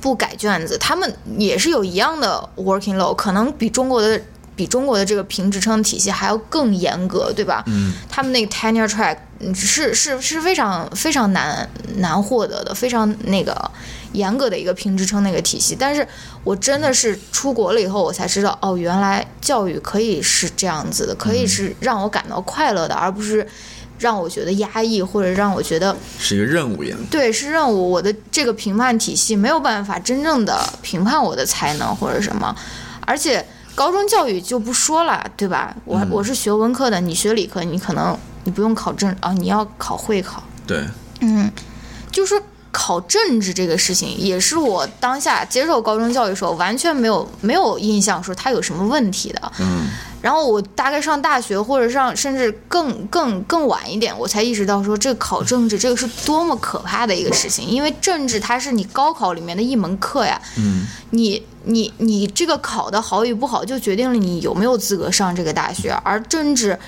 [0.00, 4.20] 不改卷子，他们也是有一样的 working load，可能比中国的
[4.56, 7.62] 比中国的这个评职称体系还要更严格，对吧？
[7.66, 9.16] 嗯，他们那个 tenure track
[9.54, 13.70] 是是是非常非常难难获得的，非常那个。
[14.12, 16.04] 严格的一个评职称那个体系，但是
[16.42, 23.46] 我真的是出国了以后，我才知道哦，原来教育可以是这样子的，可以是让我感到快乐的，而不是
[23.98, 26.98] 让我觉得压抑或者让我觉得是一个任务一样。
[27.10, 27.90] 对，是任务。
[27.90, 32.56] 我的这个评判体系没有办法真正的评判我的才能或者什么，
[33.02, 35.76] 而且高中教育就不说了，对吧？
[35.84, 40.42] 我我是学文科的，你学理科，你可能你不用考证啊，你要考会考。
[40.66, 40.84] 对，
[41.20, 41.50] 嗯，
[42.10, 42.40] 就是。
[42.70, 49.52] 考政治这个事情，也是我当下接受高中教育时候完全没有没有印象说它有什么问题的。
[49.58, 49.88] 嗯
[50.20, 60.40] 然后我大概上大学或者上甚至更更更晚一点，我才意识到说这考政治这个是多么可怕的一个事情，因为政治它是你高考里面的一门课呀。
[60.58, 65.90] 嗯你你你这个考的好与不好，就决定了你有没有资格上这个大学。
[66.04, 66.78] 而政治，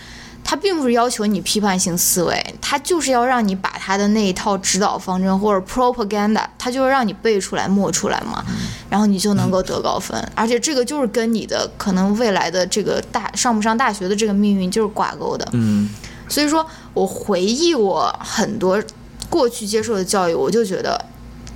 [0.51, 8.45] 它并不是要求你批判性思维，他就是要让你把他的那一套指导方针或者 propaganda，他就是让你背出来、默出来嘛，
[8.89, 10.21] 然后你就能够得高分。
[10.35, 15.49] 而且这个就是跟你的可能未来的这个大上不上大学的这个命运就是挂钩的。
[15.53, 15.89] 嗯
[16.29, 18.83] 所以说我回忆我很多
[19.29, 21.01] 过去接受的教育，我就觉得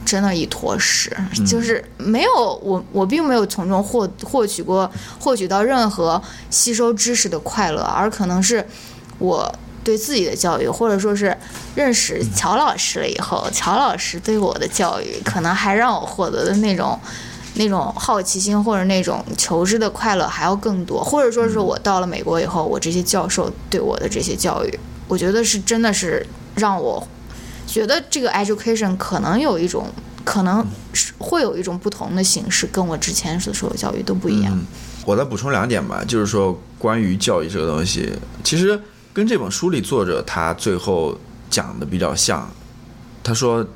[0.05, 1.11] 真的一坨屎，
[1.47, 8.67] 就是没有我我并没有从中获获取过获取到任何吸收知识的快乐，而可能是
[9.19, 11.37] 我对自己的教育，或者说是
[11.75, 16.99] 认识乔老师了以后，乔老师对我的教育，可能还让我获得的那种。
[17.57, 27.07] 那种好奇心或者那种求知的快乐还要更多，或者说是我到了美国以后，我这些教授对我的这些教育，我觉得是真的是让我
[27.75, 34.57] 觉得这个 education 可能有一种，可能是会有一种不同的形式，跟我之前所受的教育都不一样。
[34.57, 34.65] 嗯，
[35.05, 38.13] 我再补充两点吧，就是说关于教育这个东西，
[38.45, 38.81] 其实
[39.13, 41.19] 跟这本书里作者他最后
[41.51, 42.49] 讲的比较像。
[43.25, 43.67] 他说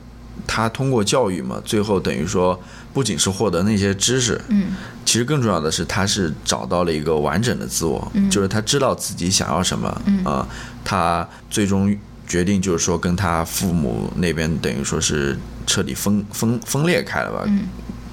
[0.47, 2.57] 他通过教育嘛，最后等于说
[2.93, 9.89] 不仅是获得那些知识，嗯其实更重要的是他是找到了一个完整的自我，嗯就是他知道自己想要什么
[10.25, 10.47] 啊、嗯
[10.85, 11.95] 他最终
[12.29, 15.37] 决定就是说跟他父母那边等于说是
[15.67, 17.63] 彻底分分分裂开了吧，嗯。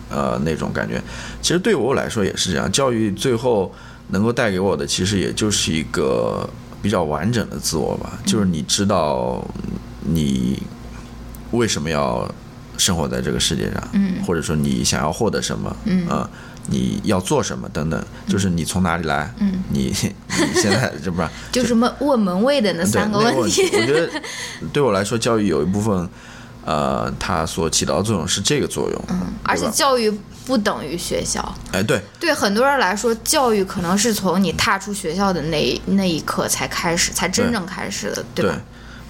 [0.07, 1.01] 呃那种感觉。
[1.41, 3.73] 其实对我来说也是这样，教育最后
[4.09, 6.47] 能够带给我的，其实也就是一个
[6.81, 9.43] 比较完整的自我吧，就是你知道
[10.01, 10.61] 你
[11.51, 12.31] 为什么要
[12.77, 14.23] 生活在这个世界上，嗯。
[14.23, 16.07] 或者说你想要获得什么，嗯。
[16.07, 16.29] 啊
[16.67, 21.27] 你要做什么等等，就是你从哪里来，嗯，你 你现在这不是？
[21.51, 23.63] 就什么问门卫的那三个问题。
[23.73, 24.21] 我觉得
[24.73, 26.09] 对我来说，教育有一部分，
[26.65, 30.11] 呃，它所起到的作用是这个作用，嗯，而且教育
[30.45, 31.55] 不等于学校。
[31.71, 38.59] 哎，对，对很多人来说，教育可能是从你踏出学校的那那一刻才开始，才真正开始的，对吧？，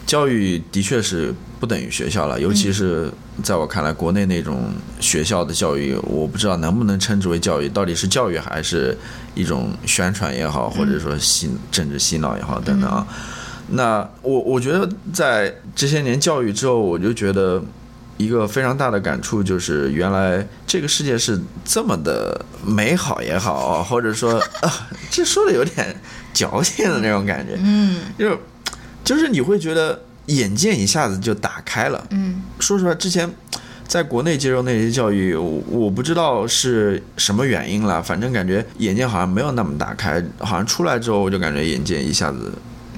[0.05, 1.33] 教育的确是
[1.65, 8.95] 不等于学校了，尤其是在我看来，国内那种学校的教育，我不知道能不能称之为教育，到底是教育还是
[9.33, 13.07] 一种宣传也好，或者说洗政治洗脑也好等等啊。
[13.69, 17.59] 那我我觉得在这些年教育之后，我就觉得
[18.17, 24.71] 一个非常大的感触就是，原来这个世界是这么的美好也好，或者说 啊，
[25.09, 25.99] 这说的有点
[26.31, 28.01] 矫情的那种感觉，嗯。
[28.19, 28.37] 就是
[29.03, 32.05] 就是你会觉得眼界一下子就打开了。
[32.11, 33.29] 嗯说实话，之前
[33.87, 42.51] 在国内接受那些教育，我我不知道是什么原因了，反正感觉眼界好像没有那么打开，好像出来之后我就感觉眼界一下子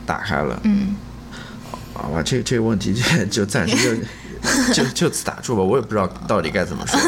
[0.05, 0.59] 打开了。
[0.63, 0.95] 嗯
[1.93, 4.03] 好吧，这这个问题就就暂时就
[4.73, 6.99] 就就此打住吧，我也不知道到底该怎么说。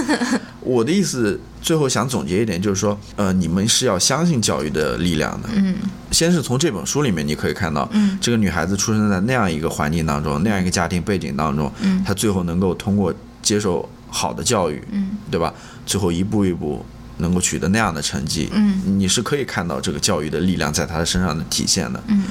[0.61, 5.49] 我的意思，最后想总结一点，就是说，呃，你们是要相信教育的力量的。
[5.53, 5.75] 嗯
[6.11, 15.53] 先是从这本书里面，你可以看到，嗯这个女孩子出生在那样一个环境当中，那样一个家庭背景当中，嗯她最后能够通过接受好的教育，嗯对吧？
[15.85, 16.83] 最后一步一步
[17.17, 22.03] 能够取得那样的成绩，嗯你是可以看到这个教育的力量在她的身上的体现的。
[22.07, 22.23] 嗯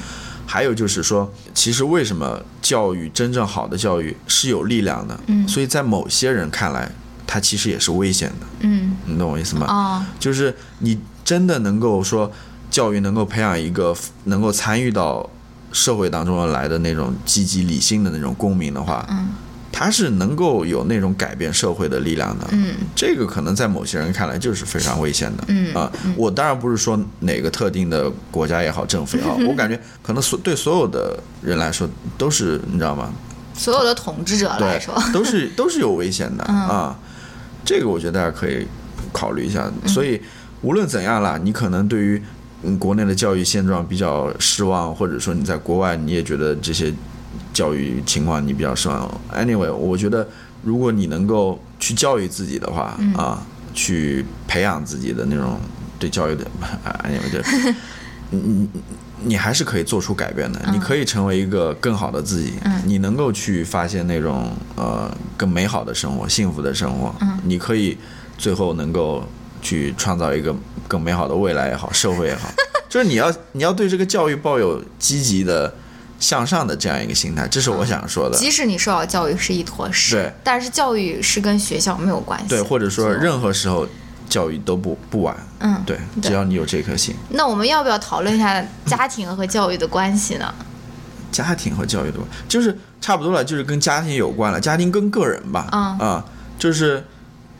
[0.51, 5.19] 还有就是说，其实为什么教育真正好的教育是有力量的？
[5.27, 6.91] 嗯所以在某些人看来，
[7.27, 9.67] 它其实也是危险的，嗯你懂我意思吗？
[9.69, 12.31] 哦就是你真的能够说，
[12.71, 15.29] 教育能够培养一个能够参与到
[15.71, 19.27] 社会当中来的那种积极理性的那种公民的话，嗯
[19.71, 22.47] 他是能够有那种改变社会的力量的。
[22.51, 25.43] 嗯这个可能在某些人看来就是非常危险的。
[25.47, 33.11] 嗯啊，我当然不是说哪个特定的国家也好，政府也好， 我感觉可能所对所有的人来说都是，你知道吗？
[33.53, 36.99] 所有的统治者来说，， 都是都是有危险的、嗯啊。
[37.65, 38.65] 这个我觉得大家可以
[39.11, 39.69] 考虑一下。
[39.85, 40.21] 所以
[40.61, 42.21] 无论怎样啦，你可能对于
[42.63, 46.93] 嗯国内的教育现状比较失望，或者说你在国外你也觉得这些
[47.53, 49.09] 教育情况你比较失望。
[49.33, 50.27] Anyway，我觉得
[50.63, 53.13] 如果你能够去教育自己的话、嗯。
[53.13, 53.41] 啊，
[53.73, 55.59] 去培养自己的那种
[55.99, 56.45] 对教育的
[57.03, 57.39] Anyway 就。
[58.31, 58.69] 你你
[59.23, 60.73] 你还是可以做出改变的，嗯。
[60.73, 62.81] 你可以成为一个更好的自己，嗯。
[62.85, 67.39] 你能够去发现那种呃更美好的生活、幸福的生活，嗯。
[67.43, 67.97] 你可以
[68.37, 69.23] 最后能够
[69.61, 70.55] 去创造一个
[70.87, 72.49] 更美好的未来也好，社会也好，
[72.87, 75.73] 就是你要你要对这个教育抱有积极的
[76.19, 78.37] 向上的这样一个心态，这是我想说的。
[78.37, 83.87] 即使你受到教育是一坨屎，对，但是教育是跟学校没有关系，对，或者说任何时候
[84.27, 87.15] 教育都不不晚，嗯，对，只要你有这颗心。
[87.29, 90.53] 那我们要不要讨论一下家庭和教育的关系呢？
[91.31, 95.97] 家庭和教育的关，就是差不多了，就是跟家庭有关了，家庭跟个人吧，嗯。
[95.99, 96.25] 啊，
[96.57, 97.05] 就是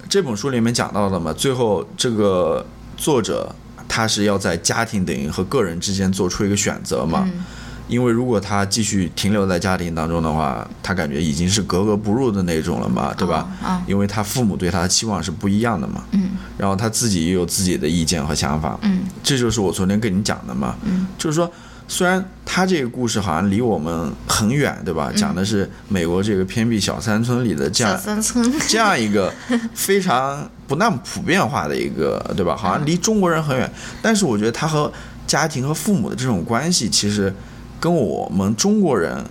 [0.10, 2.66] 这本书里面讲到的嘛，最后这个
[2.97, 3.55] 作者
[3.88, 7.45] 他是要在家庭等于和个人之间做出一个选择嘛，嗯
[7.89, 13.49] 因为如果他继续停留在家庭当中的话，他感觉已经是格格不入的那种了嘛，对吧？
[13.61, 16.29] 啊、因为他父母对他的期望是不一样的嘛，嗯。
[16.57, 19.01] 然后他自己也有自己的意见和想法，嗯。
[19.23, 21.07] 这就是我昨天跟你讲的嘛，嗯。
[21.17, 21.51] 就是说，
[21.87, 25.11] 虽然他这个故事好像离我们很远，对吧？
[25.15, 29.33] 讲的是美国这个偏僻小山村里的这小样山村， 这样一个
[29.73, 32.55] 非常不那么普遍化的一个，对吧？
[32.55, 33.67] 好像离中国人很远，
[34.01, 34.91] 但是我觉得他和
[35.25, 37.33] 家庭和父母的这种关系，其实
[37.80, 39.23] 跟我们中国人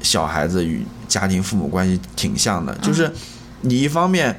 [0.00, 3.10] 小孩子与家庭父母关系挺像的，就是
[3.62, 4.36] 你一方面。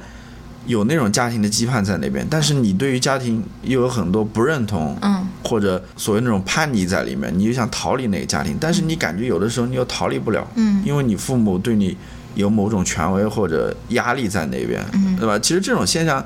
[0.66, 11.96] 有那种家庭的羁绊在那边，但是你对于家庭又有很多不认同，嗯或者所谓那种叛逆在里面，你就想逃离那个家庭，但是你感觉有的时候你又逃离不了，嗯因为你父母对你
[12.34, 15.38] 有某种权威或者压力在那边，嗯对吧？
[15.38, 16.22] 其实这种现象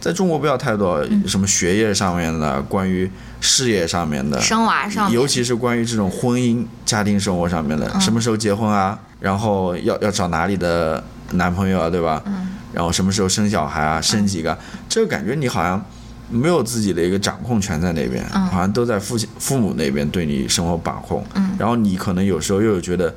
[0.00, 3.10] 在中国不要太多，嗯什么学业上面的，关于
[3.42, 8.98] 事业上面的，生娃上面，尤其是关于这种婚姻、家庭生活上面的，嗯什么时候结婚啊？
[9.20, 12.22] 然后要要找哪里的男朋友啊，对吧？
[12.24, 14.00] 嗯然后什么时候生小孩啊？
[14.00, 14.56] 生几个？
[14.88, 15.84] 这个感觉你好像
[16.30, 21.22] 没有自己的一个掌控权在那边，嗯好像都在父亲父母那边对你生活把控。
[21.34, 23.14] 嗯然后你可能有时候又有觉得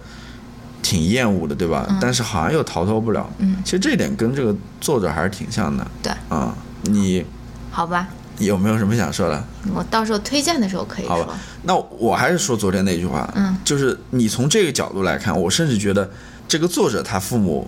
[0.81, 1.87] 挺厌恶的，对吧？
[2.01, 3.29] 但是好像又逃脱不了。
[3.37, 5.87] 嗯其实这一点跟这个作者还是挺像的。
[6.03, 6.53] 对啊、
[6.83, 7.25] 你
[7.71, 8.09] 好吧，
[8.39, 9.43] 有没有什么想说的？
[9.73, 11.15] 我到时候推荐的时候可以说。
[11.15, 16.09] 好吧，那我还是说昨天那句话，嗯，就是你从这个角度来看，我甚至觉得
[16.47, 17.67] 这个作者他父母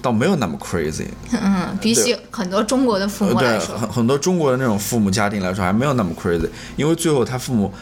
[0.00, 7.72] 倒没有那么 crazy，嗯，比起很多中国的父母来对，说，很很多中国的那种父母家庭来说还没有那么 crazy，因为最后他父母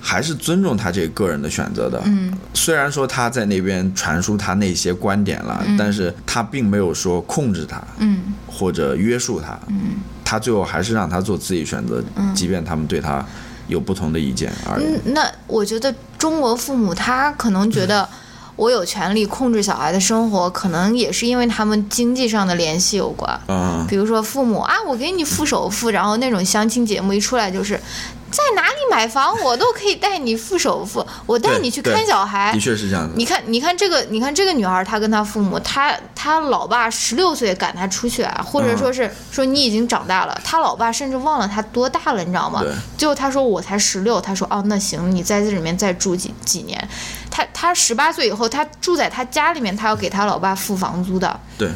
[0.00, 2.00] 还是尊重他这个个人的选择的。
[2.06, 12.02] 嗯虽然说他在那边传输他那些观点了，但是他并没有说控制他嗯或者约束他，嗯他最后还是让他做自己选择，
[12.34, 13.24] 即便他们对他
[13.68, 14.84] 有不同的意见而已。
[14.84, 18.08] 嗯，那我觉得中国父母他可能觉得
[18.56, 23.40] 我有权利控制小孩的生活，可能也是因为他们经济上的联系有关。
[23.48, 27.80] 嗯，比如说父母啊，我给你付首付，然后那种相亲节目一出来就是。
[28.30, 32.60] 在哪里买房，我都可以带你付首付，我带你去看小孩的。
[32.60, 33.14] 确是这样的。
[33.16, 42.72] 你看，你看这个，你看这个女孩，她跟她父母，她她老爸十六岁赶她出去啊，或者说是、说你已经长大了，她老爸甚至忘了她多大了，你知道吗对？
[42.96, 46.88] 最后她说我才十六，她说哦那行，你在这里面再住几几年。
[47.30, 51.68] 她她十八岁以后，她住在她家里面，她要给她老爸付房租的，对，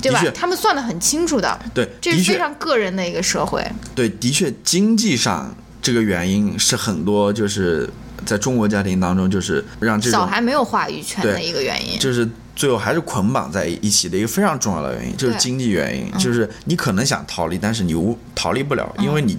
[0.00, 0.22] 对吧？
[0.34, 3.64] 他们算得很清楚的，对，这是非，常个人的一个社会。
[3.94, 7.90] 对，的确，经济上这个原因是很多，就是
[8.24, 11.98] 在中国家庭当中，就是让这种小孩没有话语权的一个原因。
[11.98, 16.10] 就是最后还是捆绑在一起的一个非常重要的原因，就是经济原因。
[16.18, 19.36] 就是你可能想逃离，但是你无逃离不了，因为你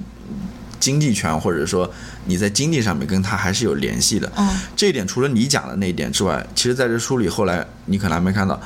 [0.80, 1.90] 经济权或者说
[2.26, 4.30] 你在经济上面跟他还是有联系的。
[4.36, 8.60] 嗯这一点除了你讲的那一点之外，其实在这书里后来你可能还没看到，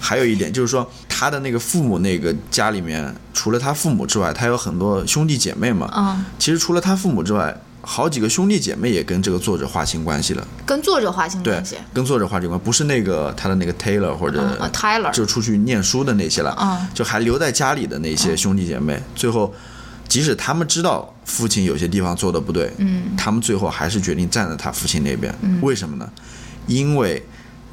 [0.00, 5.90] 还有一点就是说他的那个父母那个家里面，除了他父母之外，他有很多兄弟姐妹嘛。
[5.96, 10.46] 嗯，其实除了他父母之外，好几个兄弟姐妹也跟这个作者划清关系了。
[10.66, 19.54] 跟作者划清关系。，跟作者划清关系，不是那个他的那个 Taylor 或者嗯啊，Tyler 就出去念书的那些了，嗯就还留在家里的那些兄弟姐妹，最后
[20.06, 25.34] 即使他们知道父亲有些地方做的不对，嗯他们最后还是决定站在他父亲那边。
[25.62, 26.10] 为什么呢？
[26.66, 27.24] 因为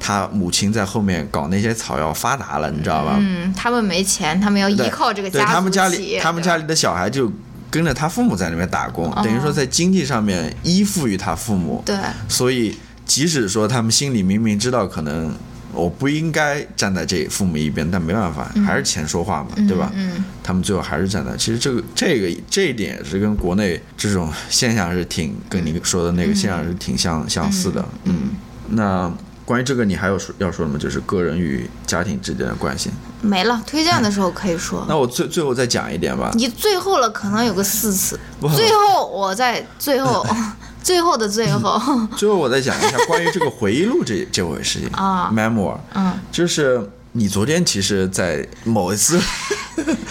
[0.06, 3.16] 他母亲在后面搞那些草药发达了，你知道吧？
[3.18, 7.32] 嗯，他们没钱，他们要依靠这个家族对他们家里，他们家里的小孩就
[7.68, 11.82] 跟着他父母在那边打工，哦等于说在经济上面依附于他父母。
[11.84, 11.96] 对，
[12.28, 15.34] 所以即使说他们心里明明知道可能
[15.72, 19.90] 我不应该站在这父母一边，但没办法，还是钱说话嘛，对吧？
[19.96, 21.36] 嗯他们最后还是站在。
[21.36, 27.84] 其实这个这个这一点也是跟国内这种现象是挺跟你说的那个现象是挺相、相似的。
[28.04, 28.30] 嗯，
[28.68, 29.12] 那
[29.46, 30.76] 关于这个你还有说要说什么？
[30.78, 32.90] 就是个人与家庭之间的关系。
[33.22, 33.62] 没了。
[33.66, 34.84] 推荐的时候可以说。
[34.88, 36.32] 那我最最后再讲一点吧。
[36.34, 38.18] 你最后了，可能有个四次。
[38.54, 40.26] 最后，我在最后，
[40.82, 41.80] 最后的最后，
[42.18, 49.18] 最后我再讲一下关于这个回忆录这这回事情啊，memoir，嗯，就是你昨天其实，在某一次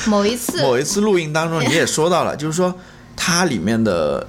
[0.08, 2.74] 某一次，某一次录音当中，你也说到了，就是说
[3.16, 4.26] 它里面的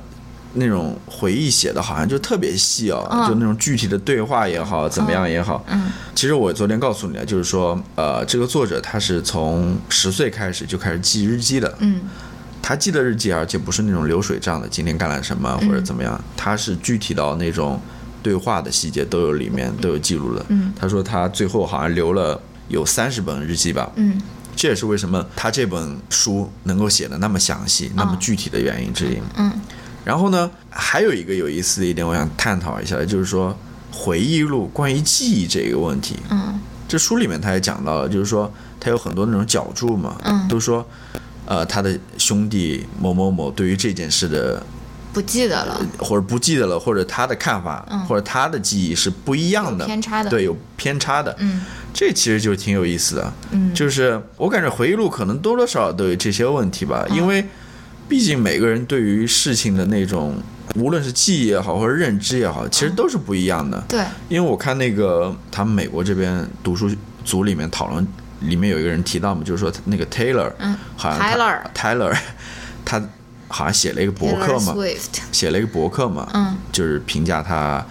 [0.56, 3.28] 那种回忆写的好像就特别细哦，嗯。
[3.28, 5.64] 就那种具体的对话也好，怎么样也好。
[5.68, 5.90] 嗯。
[6.14, 12.00] 其实我昨天告诉你了，就是说，呃，这个作者他是从十岁开始就开始记日记的，嗯。
[12.62, 17.80] 他记的日记，而且不是那种流水账的，今天干了什么或者怎么样，他是具体到那种
[18.22, 20.44] 对话的细节都有里面都有记录的。
[20.48, 20.72] 嗯。
[20.78, 24.20] 他说他最后好像留了有三十本日记吧，嗯。
[24.56, 29.18] 这也是为什么他这本书能够写的那么详细、那么具体的原因之一。
[29.36, 29.52] 嗯
[30.06, 33.52] 然后呢，还有一个有意思的一点，我想探讨一下，就是说
[33.90, 36.14] 回忆录关于记忆这个问题。
[36.30, 36.60] 嗯。
[36.86, 38.48] 这书里面他也讲到了，就是说
[38.78, 40.46] 他有很多那种角注嘛，嗯。
[40.46, 40.86] 都说，
[41.44, 44.64] 呃，他的兄弟某某某对于这件事的
[45.12, 47.98] 不记得了，或者不记得了，或者他的看法、嗯。
[48.06, 50.30] 或者他的记忆是不一样的，偏差的。
[50.30, 51.34] 对，有偏差的。
[51.40, 51.64] 嗯。
[51.92, 53.74] 这其实就挺有意思的，嗯。
[53.74, 57.16] 就是我感觉回忆录可能多多少少都有这些问题吧，嗯。
[57.16, 57.44] 因为
[58.08, 60.36] 毕竟每个人对于事情的那种，
[60.76, 63.82] 无论是记忆也好，或者认知也好，其实都是不一样的。
[63.88, 66.90] 对，因为我看那个他们美国这边读书
[67.24, 68.06] 组里面讨论，
[68.40, 72.16] 里面有一个人提到嘛，就是说那个 Taylor，嗯好像 Taylor Taylor，
[72.84, 73.02] 他
[73.48, 74.74] 好像写了一个博客嘛
[75.32, 76.56] 写了一个博客嘛，嗯。
[76.72, 77.84] 就是评价他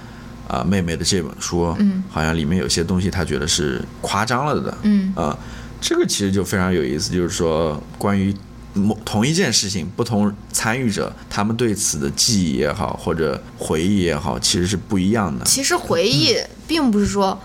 [0.48, 2.04] 啊、妹妹的这本书，嗯。
[2.10, 5.14] 好像里面有些东西他觉得是夸张了的，嗯。
[5.16, 5.38] 啊、
[5.82, 8.34] 这个其实就非常有意思，就是说关于
[8.76, 15.44] 某同一件事情，不同参与者他们对此的记忆也好，或者回忆也好，其实是不一样的。
[15.46, 17.42] 其实回忆并不是说。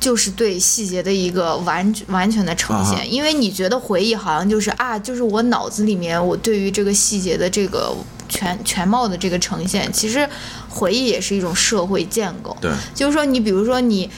[0.00, 7.92] 就是对细节的一个完完全的呈现，啊因为你觉得回忆好像就是啊，就是我脑子里面我对于这个细节的这个
[8.28, 10.26] 全全貌的这个呈现，其实
[10.68, 12.56] 回忆也是一种社会建构。
[12.60, 14.08] 对，就是说，你比如说你，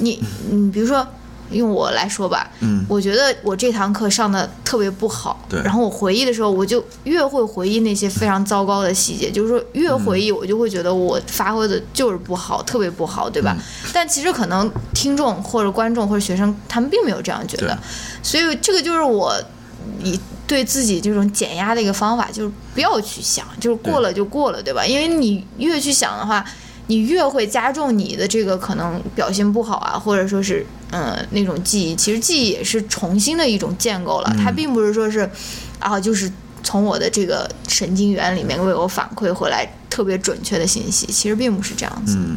[0.00, 1.08] 你，你比如说，
[1.52, 5.60] 用我来说吧，嗯，我觉得我这堂课上的特别不好，对。
[5.62, 13.56] 然后我回忆的时候，我就越会回忆那些非常糟糕的细节，就是说越回忆，我就会觉得我发挥的就是不好，特别不好，对吧？
[13.92, 17.78] 但其实可能听众或者观众或者学生他们并没有这样觉得，
[18.22, 19.34] 所以这个就是我
[20.02, 24.84] 以对自己这种减压的一个方法，就是不要去想，就是过了就过了，对吧？
[24.84, 26.44] 因为你越去想的话。
[26.88, 35.28] 你越会加重你的这个可能表现不好啊，或者说是嗯、呃、那种记忆，其实记忆也是重新的一种建构了，它并不是说是
[35.78, 36.30] 啊就是
[36.62, 42.16] 从我的这个神经元里面为我反馈回来特别准确的信息，其实并不是这样子。
[42.18, 42.36] 嗯，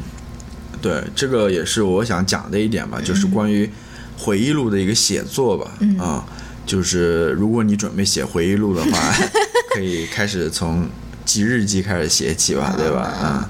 [0.82, 3.70] 对，这个也是我想讲的一点吧，就是关于
[4.18, 6.26] 回忆录的一个写作吧，啊，
[6.66, 9.14] 就是如果你准备写回忆录的话，
[9.74, 10.88] 可以开始从
[11.26, 13.02] 记日记开始写起吧，对吧？
[13.02, 13.50] 啊。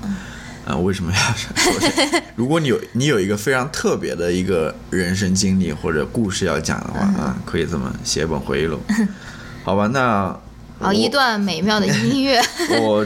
[0.66, 2.22] 啊，为什么要说 这？
[2.36, 8.80] 如果你有你有一个非常特别的一个人生经历或者故事要讲的话，啊，可以这么写一本回忆录，
[9.64, 9.88] 好吧？
[9.94, 10.36] 那
[10.80, 12.42] 好，一段美妙的音乐。
[12.82, 13.06] 我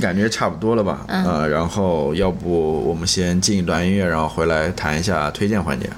[0.00, 1.04] 感觉差不多了吧？
[1.08, 5.90] 呃，然后要不我们先进一段音乐，然后回来谈一下推荐环节。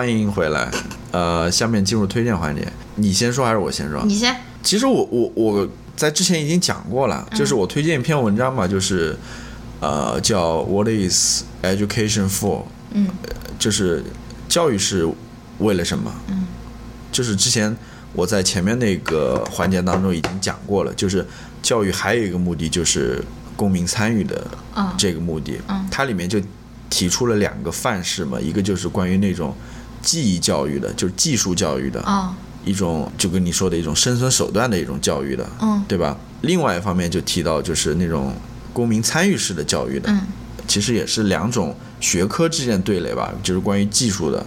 [0.00, 0.70] 欢迎回来。
[1.12, 4.02] 呃，下面进入推荐环节，你先说还是我先说？
[4.06, 9.14] 你先，其实我我我在之前已经讲过了，就是我推荐一篇文章嘛，就是
[9.78, 12.62] 呃叫 What is Education for？
[12.92, 13.08] 嗯
[13.58, 14.02] 就是
[14.48, 15.06] 教育是
[15.58, 16.10] 为了什么？
[16.28, 16.46] 嗯，
[17.12, 17.76] 就是之前
[18.14, 21.26] 我在前面那个环节当中已经讲过了，就是
[21.60, 23.22] 教育还有一个目的就是
[23.54, 25.60] 公民参与的啊这个目的。
[25.68, 26.40] 嗯它里面就
[26.88, 29.54] 提出了两个范式嘛，一个就是关于那种
[30.02, 32.00] 记忆教育的，就是技术教育的。
[32.02, 36.14] 啊一种就跟你说的一种生存手段的一种教育的，嗯对吧？
[36.42, 38.34] 另外一方面就提到就是那种
[38.70, 40.20] 公民参与式的教育的，嗯
[40.68, 43.32] 其实也是两种学科之间的对垒吧。
[43.42, 44.44] 就是关于技术的，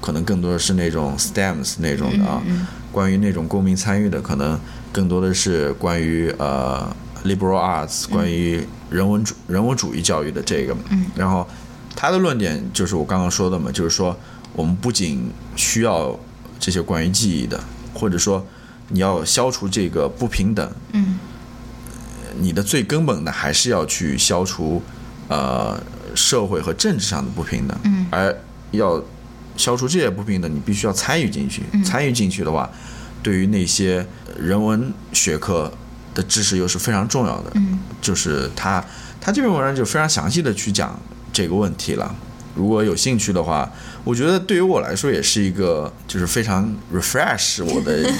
[0.00, 4.58] 可能更多的是那种 STEMs 那种的啊；嗯关于那种公民参与的，可能
[4.90, 6.84] 更多的是关于呃
[7.24, 10.76] liberal arts，关于人文主人文主义教育的这个。
[10.90, 11.46] 嗯然后
[11.94, 14.18] 他的论点就是我刚刚说的嘛，就是说
[14.54, 16.18] 我们不仅需要
[16.58, 17.58] 这些关于记忆的，
[17.94, 18.46] 或者说
[18.88, 21.18] 你要消除这个不平等，嗯
[22.38, 24.82] 你的最根本的还是要去消除
[25.28, 25.78] 呃
[26.14, 28.34] 社会和政治上的不平等，嗯而
[28.70, 29.02] 要
[29.56, 31.62] 消除这些不平等，你必须要参与进去。
[31.72, 32.70] 嗯参与进去的话，
[33.22, 34.06] 对于那些
[34.38, 35.70] 人文学科
[36.14, 37.50] 的知识又是非常重要的。
[37.54, 38.82] 嗯就是他
[39.20, 40.98] 他这篇文章就非常详细的去讲
[41.32, 42.14] 这个问题了。
[42.54, 43.70] 如果有兴趣的话，
[44.04, 48.10] 我觉得对于我来说也是一个就是非常 refresh 我的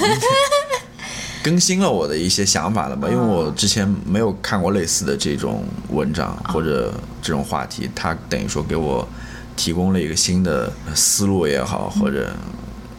[1.43, 9.07] 更新了我的一些想法了吧，因为我之前没有看过类似的这种文章或者这种话题，它等于说给我
[9.55, 12.33] 提供了一个新的思路也好，或者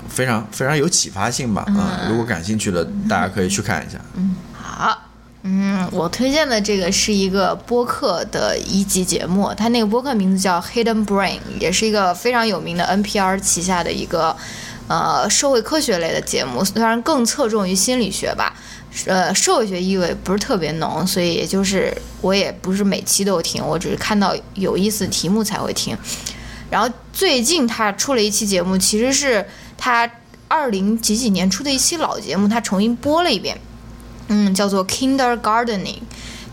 [0.08, 1.64] 非常非常有启发性吧。
[1.68, 3.98] 嗯，如果感兴趣的，大家可以去看一下。
[3.98, 4.33] 好。
[5.46, 14.34] 嗯，我推荐的这个是一个播客的一集节目，它那个播客名字叫 Hidden Brain，也是一个非常有名的 NPR 旗下的一个
[14.88, 18.54] 呃社会科学类的节目，虽然更侧重于心理学吧，
[19.04, 25.94] 呃，社会学意味不是特别浓，所以也就是我也不是每期都听，我只是看到有意思的题目才会听。
[26.70, 30.10] 然后最近他出了一期节目，其实是他
[30.48, 33.58] 二零几几年出的一期老节目，他重新播了一遍。
[34.28, 35.98] 嗯，叫做 kindergartening，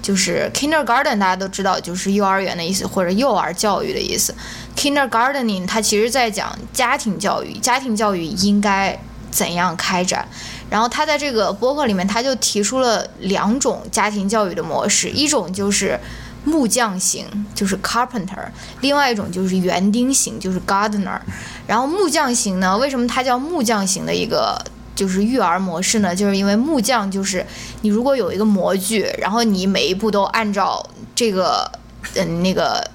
[0.02, 4.36] 就是 kindergarten 大家都知道，就是幼儿园的意思或者幼儿教育的意思。
[4.76, 9.00] kindergartening 它其实在讲家庭教育，家庭教育应该
[9.30, 10.28] 怎样开展。
[10.70, 16.00] 然后他在这个博客里面，他就提出了两种家庭教育的模式，一种就是
[16.46, 18.48] 木匠型，就是 carpenter；
[18.80, 21.20] 另外一种就是园丁型，就是 gardener。
[21.68, 24.58] 然后木匠型呢，为什么它叫木匠型的一个
[25.02, 26.16] 就是育儿模式呢？
[26.16, 27.44] 就是因为木匠就是
[27.82, 31.72] 你如果有一个模具，然后你每一步都按照这个
[32.16, 32.88] 嗯那个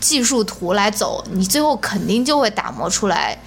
[0.00, 3.38] 技术图来走，你最后肯定就会打磨出来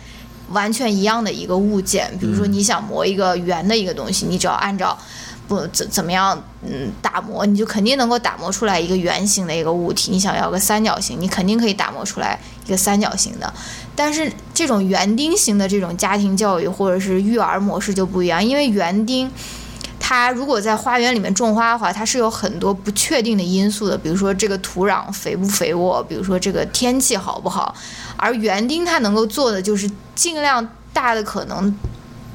[0.51, 2.09] 完全一样的一个物件。
[2.17, 4.97] 比如说你想磨一个圆的一个东西，你只要按照
[5.49, 10.11] 不怎怎么样嗯打磨，你就肯定能够打磨出来一个圆形的一个物体。
[10.11, 13.53] 你想要个三角形，你肯定可以打磨出来一个三角形的。
[13.95, 19.29] 但是这种园丁型的这种家庭教育或者是育儿模式就不一样，因为园丁。
[20.03, 27.73] 它如果在花园里面种花的话，它是有很多不确定的因素的，比如说这个土壤肥不肥沃，比如说这个天气好不好。
[28.17, 31.73] 而园丁它能够做的就是尽量大的可能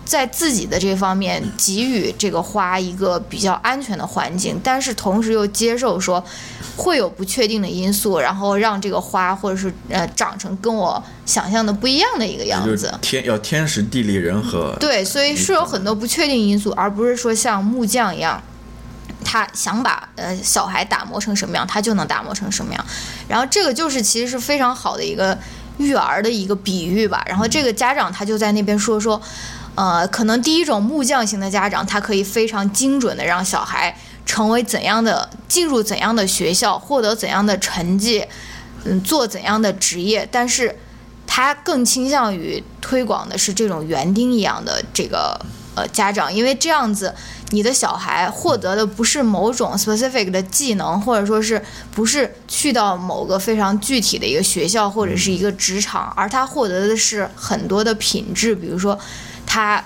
[0.06, 6.24] 在自己的这方面给予这个花一个比较安全的环境，但是同时又接受说
[6.76, 12.96] 会有不确定的因素，然后让这个花或者是呃长成跟我想象的不一样的一个样子。
[13.02, 14.76] 天要天时地利人和。
[14.78, 18.40] 对，所以是有很多不确定因素，而不是说像木匠一样，
[19.24, 22.86] 他想把呃小孩打磨成什么样，他就能打磨成什么样。
[23.26, 25.36] 然后这个就是其实是非常好的一个
[25.78, 27.24] 育儿的一个比喻吧。
[27.26, 29.20] 然后这个家长他就在那边说说，
[29.76, 33.96] 呃，可能第一种木匠型的家长，他可以非常精准的让小孩
[34.26, 38.26] 成为怎样的，进入怎样的学校，获得怎样的成绩，
[38.84, 40.76] 嗯，做怎样的职业，但是。
[41.28, 45.38] 他更倾向于推广的是这种园丁一样的这个
[45.74, 47.12] 呃家长，因为这样子
[47.50, 51.60] 你的小孩获得的不是某种 specific 的技能，或者说是
[51.92, 58.96] 不是去到某个非常具体的一个学校或者是一个职场，而他获得的是很多的品质，比如说
[59.46, 59.82] 他。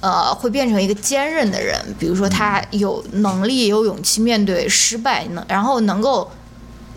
[0.00, 6.28] 呃，会变成一个坚韧的人，比如说他有能力、有勇气面对失败，能然后能够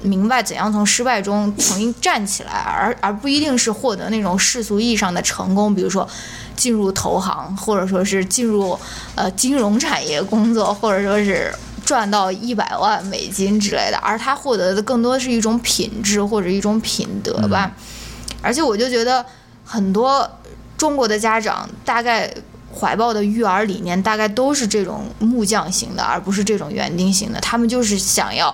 [0.01, 6.09] 明白怎样从失败中重新站起来，而而不一定是获得那种世俗意义上的成功，比如说
[6.55, 8.75] 进入投行，或者说是进入
[9.13, 11.53] 呃金融产业工作，或者说是
[11.85, 13.99] 赚到一百万美金之类的。
[14.01, 17.71] 而他获得的更多是一种品质或者一种品德吧。
[18.41, 19.23] 而且我就觉得，
[19.63, 20.27] 很多
[20.77, 22.33] 中国的家长大概
[22.73, 27.39] 怀抱的育儿理念大概都是这种木匠型的，而不是这种园丁型的。
[27.39, 28.53] 他们就是想要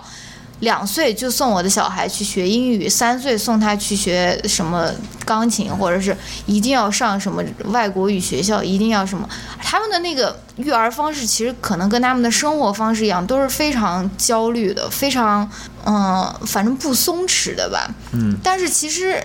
[0.59, 4.91] 两岁就送我的小孩去学英语，三岁送他去学什么
[5.25, 6.15] 钢琴，或者是
[6.45, 9.27] 一定要上什么外国语学校，一定要什么。
[9.63, 15.49] 他们的那个育儿方式其实可能跟他们的生活方式一样，都是非常焦虑的，非常
[15.85, 17.89] 嗯、反正不松弛的吧。
[18.11, 18.37] 嗯。
[18.43, 19.19] 但是其实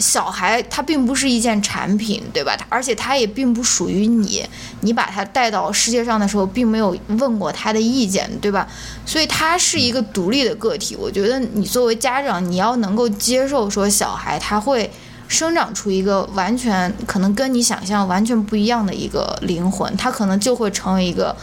[0.00, 2.56] 小孩他并不是一件产品，对吧？
[2.68, 4.42] 而且他也并不属于你，
[4.80, 8.66] 你把他带到世界上的时候，并没有问过他的意见，对吧？
[9.04, 10.96] 所以他是一个独立的个体。
[10.96, 14.90] 我觉得你作为家长，你要能够接受说小孩他会
[15.28, 21.36] 生长出一个完全可能跟你想象完全不一样的一个灵魂，他可能就会成为一个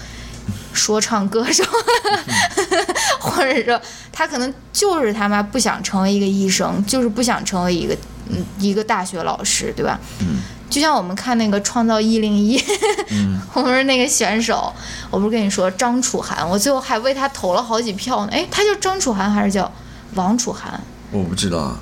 [0.77, 1.63] 说唱歌手，
[3.19, 7.93] 或者说他可能就是他妈不想成为一个医生，就是不想成为一个
[8.29, 9.99] 嗯一个大学老师，对吧？
[10.19, 10.39] 嗯。
[10.69, 12.59] 就像我们看那个《创造一零一》，
[13.53, 14.71] 我们是那个选手，
[15.09, 18.31] 我不是跟你说张楚涵，我最后还为他投了好几票呢。
[18.33, 19.71] 哎，他叫张楚涵还是叫
[20.15, 20.79] 王楚涵？
[21.11, 21.79] 我不知道啊。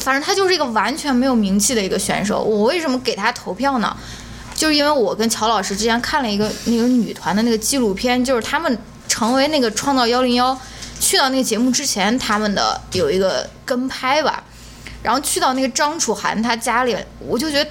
[0.00, 2.42] 反正他就是一个完全没有名气的一个选手。
[2.42, 3.96] 我为什么给他投票呢？
[4.54, 8.78] 就是因为我跟乔老师之前看了一个那个女团的那个纪录片，就是他们
[9.08, 10.58] 成为那个创造幺零幺，
[10.98, 14.42] 去到那个节目之前，他们的有一个跟拍吧，
[15.02, 17.70] 然后去到那个张楚涵他家里，我就觉得。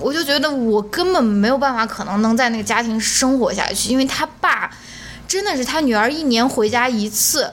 [0.00, 4.68] 我就觉得我根本没有办法，可能能在那个家庭生活下去，因为他爸
[5.28, 7.48] 真的是他女儿一年回家一次，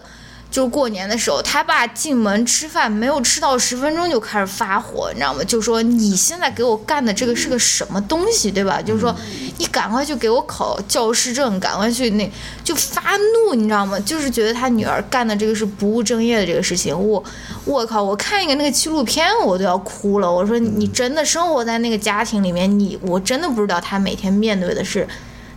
[0.52, 5.42] 就是过年的时候，他爸进门吃饭没有吃到十分钟就开始发火，你知道吗？
[5.46, 8.82] 就说你现在给我干的这个是个什么东西，对吧？
[8.82, 9.16] 就是说
[9.58, 12.30] 你赶快去给我考教师证，赶快去那
[12.66, 13.98] 就发怒，你知道吗？
[14.02, 17.24] 就是觉得他女儿干的这个是不务正业的这个事情，我
[17.64, 20.30] 我靠，我看一个那个纪录片我都要哭了。
[20.30, 25.08] 我说你真的生活在那个家庭里面，你我真的不知道他每天面对的是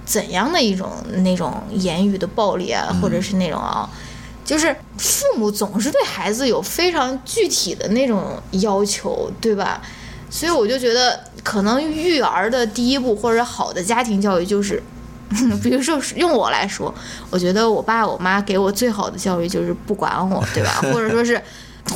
[0.04, 0.92] 怎样的一种
[1.24, 3.90] 那种言语的暴力啊，或者是那种啊。
[4.44, 9.80] 就是父母总是对孩子有非常具体的那种要求，对吧？
[10.30, 14.82] 所以我就觉得，可能育儿的第一步或者好的家庭教育就是，
[15.62, 16.92] 比如说用我来说，
[17.30, 20.82] 我觉得我爸我妈给我最好的教育就是不管我，对吧？
[20.92, 21.40] 或者说是，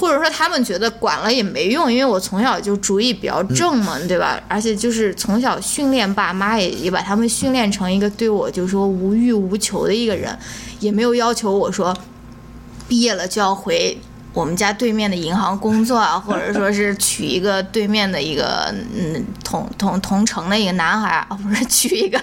[0.01, 4.41] 或者说他们觉得管了也没用，因为我从小就主意比较正嘛，对吧？
[4.47, 10.39] 而且就是从小训练爸妈也也把他们训练成一个对我就是说无欲无求的一个人，
[10.79, 11.93] 也没有要求我说。
[12.89, 13.97] 毕业了就要回
[14.33, 22.21] 我们家对面的银行工作啊， 或者说是娶一个对面的一个嗯同同同城的一个男孩啊， 不是娶一个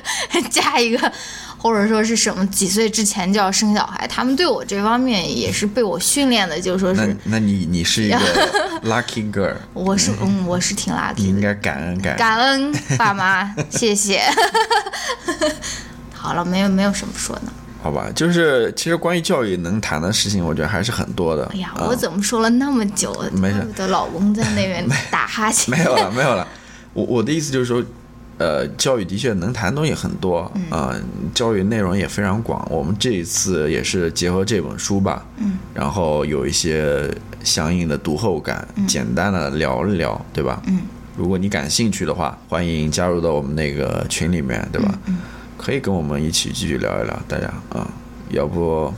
[0.49, 1.11] 嫁一个，
[1.57, 8.19] 或者说是什么几岁之前就要生小孩，他们对我这方面也是被我训练的，就是说那是那你你是一个
[8.85, 12.17] lucky girl，我是嗯我是挺 lucky 的，应该感恩感恩。
[12.17, 14.21] 感恩爸妈，谢谢。
[16.13, 17.43] 好了，没有没有什么说的。
[17.85, 21.45] 好吧，就是其实关于教育能谈的事情，我觉得还是很多的。
[21.53, 23.13] 哎呀，啊我怎么说了那么久？
[23.31, 25.69] 没事怪不得老公在那边 打哈欠。
[25.77, 26.47] 没有了，没有了。
[26.93, 27.83] 我我的意思就是说，
[28.39, 30.95] 呃，教育的确能谈的东西很多嗯啊、
[31.35, 32.65] 教育内容也非常广。
[32.71, 37.07] 我们这一次也是结合这本书吧，嗯，然后有一些
[37.43, 40.59] 相应的读后感，简单的聊一聊，对吧？
[40.65, 40.79] 嗯，
[41.15, 44.97] 如果你感兴趣的话，欢迎加入到我们那个群里面，对吧？
[45.05, 45.17] 嗯
[45.65, 47.87] 可以跟我们一起继续聊一聊，大家啊、
[48.29, 48.93] 要不，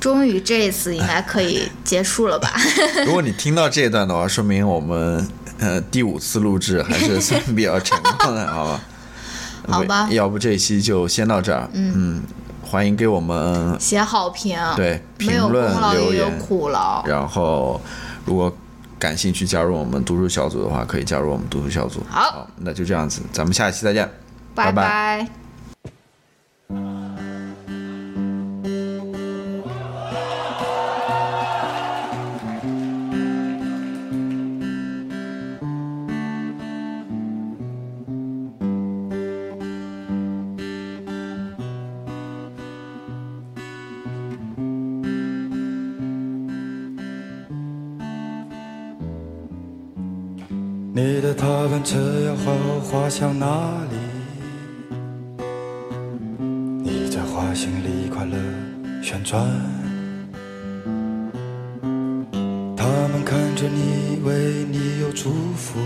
[0.00, 2.52] 终于这一次应该可以结束了吧？
[3.06, 5.24] 如果你听到这一段的话，说明我们
[5.60, 8.80] 呃第五次录制还是算比较成功的，好吧？
[9.70, 11.68] 好吧要不这一期就先到这儿。
[11.74, 12.24] 嗯
[12.62, 17.02] 欢迎给我们写好评，对没有功评论劳也有留言，苦劳。
[17.06, 17.80] 然后
[18.24, 18.52] 如果
[18.98, 22.02] 感兴趣加入我们读书小组的话，可以加入我们读书小组。
[22.10, 24.10] 好那就这样子，咱们下期再见，
[24.54, 25.26] 拜拜
[53.18, 53.46] 向哪
[53.90, 53.96] 里？
[56.84, 58.38] 你在花心里快乐
[59.02, 59.44] 旋转。
[62.76, 65.80] 他们看着你，为你有祝福。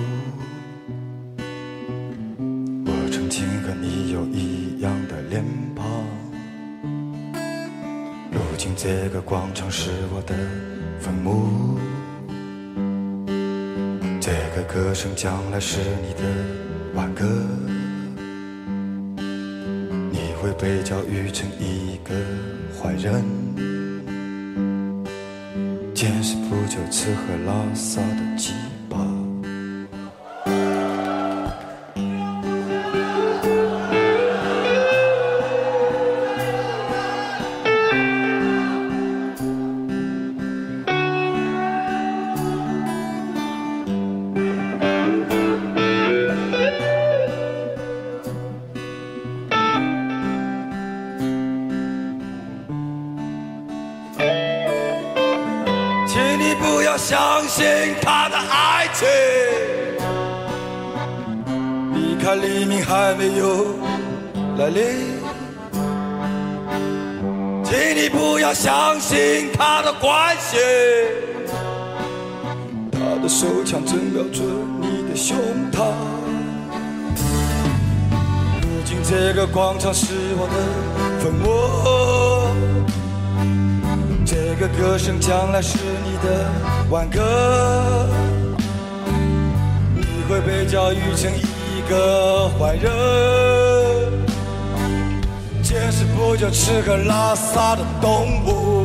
[2.85, 5.43] 我曾经和你有一样的脸
[5.75, 5.87] 庞。
[8.31, 10.35] 如今这个广场是我的
[11.01, 11.79] 坟墓。
[14.21, 16.23] 这个歌声将来是你的
[16.95, 17.25] 挽歌，
[20.11, 22.15] 你会被教育成一个
[22.79, 23.25] 坏人，
[25.95, 28.53] 见识不久吃喝拉撒的鸡
[56.13, 57.65] 请你不要相信
[58.03, 59.09] 他的爱情。
[61.95, 63.79] 你看黎明还没有
[64.59, 64.85] 来临，
[67.65, 70.59] 请你不要相信他的关系。
[72.93, 74.45] 他的手枪正瞄准
[74.83, 75.35] 你的胸
[75.73, 75.95] 膛。
[78.61, 82.12] 如今这个广场是我的坟墓。
[84.55, 86.47] 每个歌声将来是你的
[86.91, 88.07] 挽歌，
[89.97, 92.93] 你会被教育成一个坏人，
[95.63, 98.82] 见识不就吃喝拉撒的动物。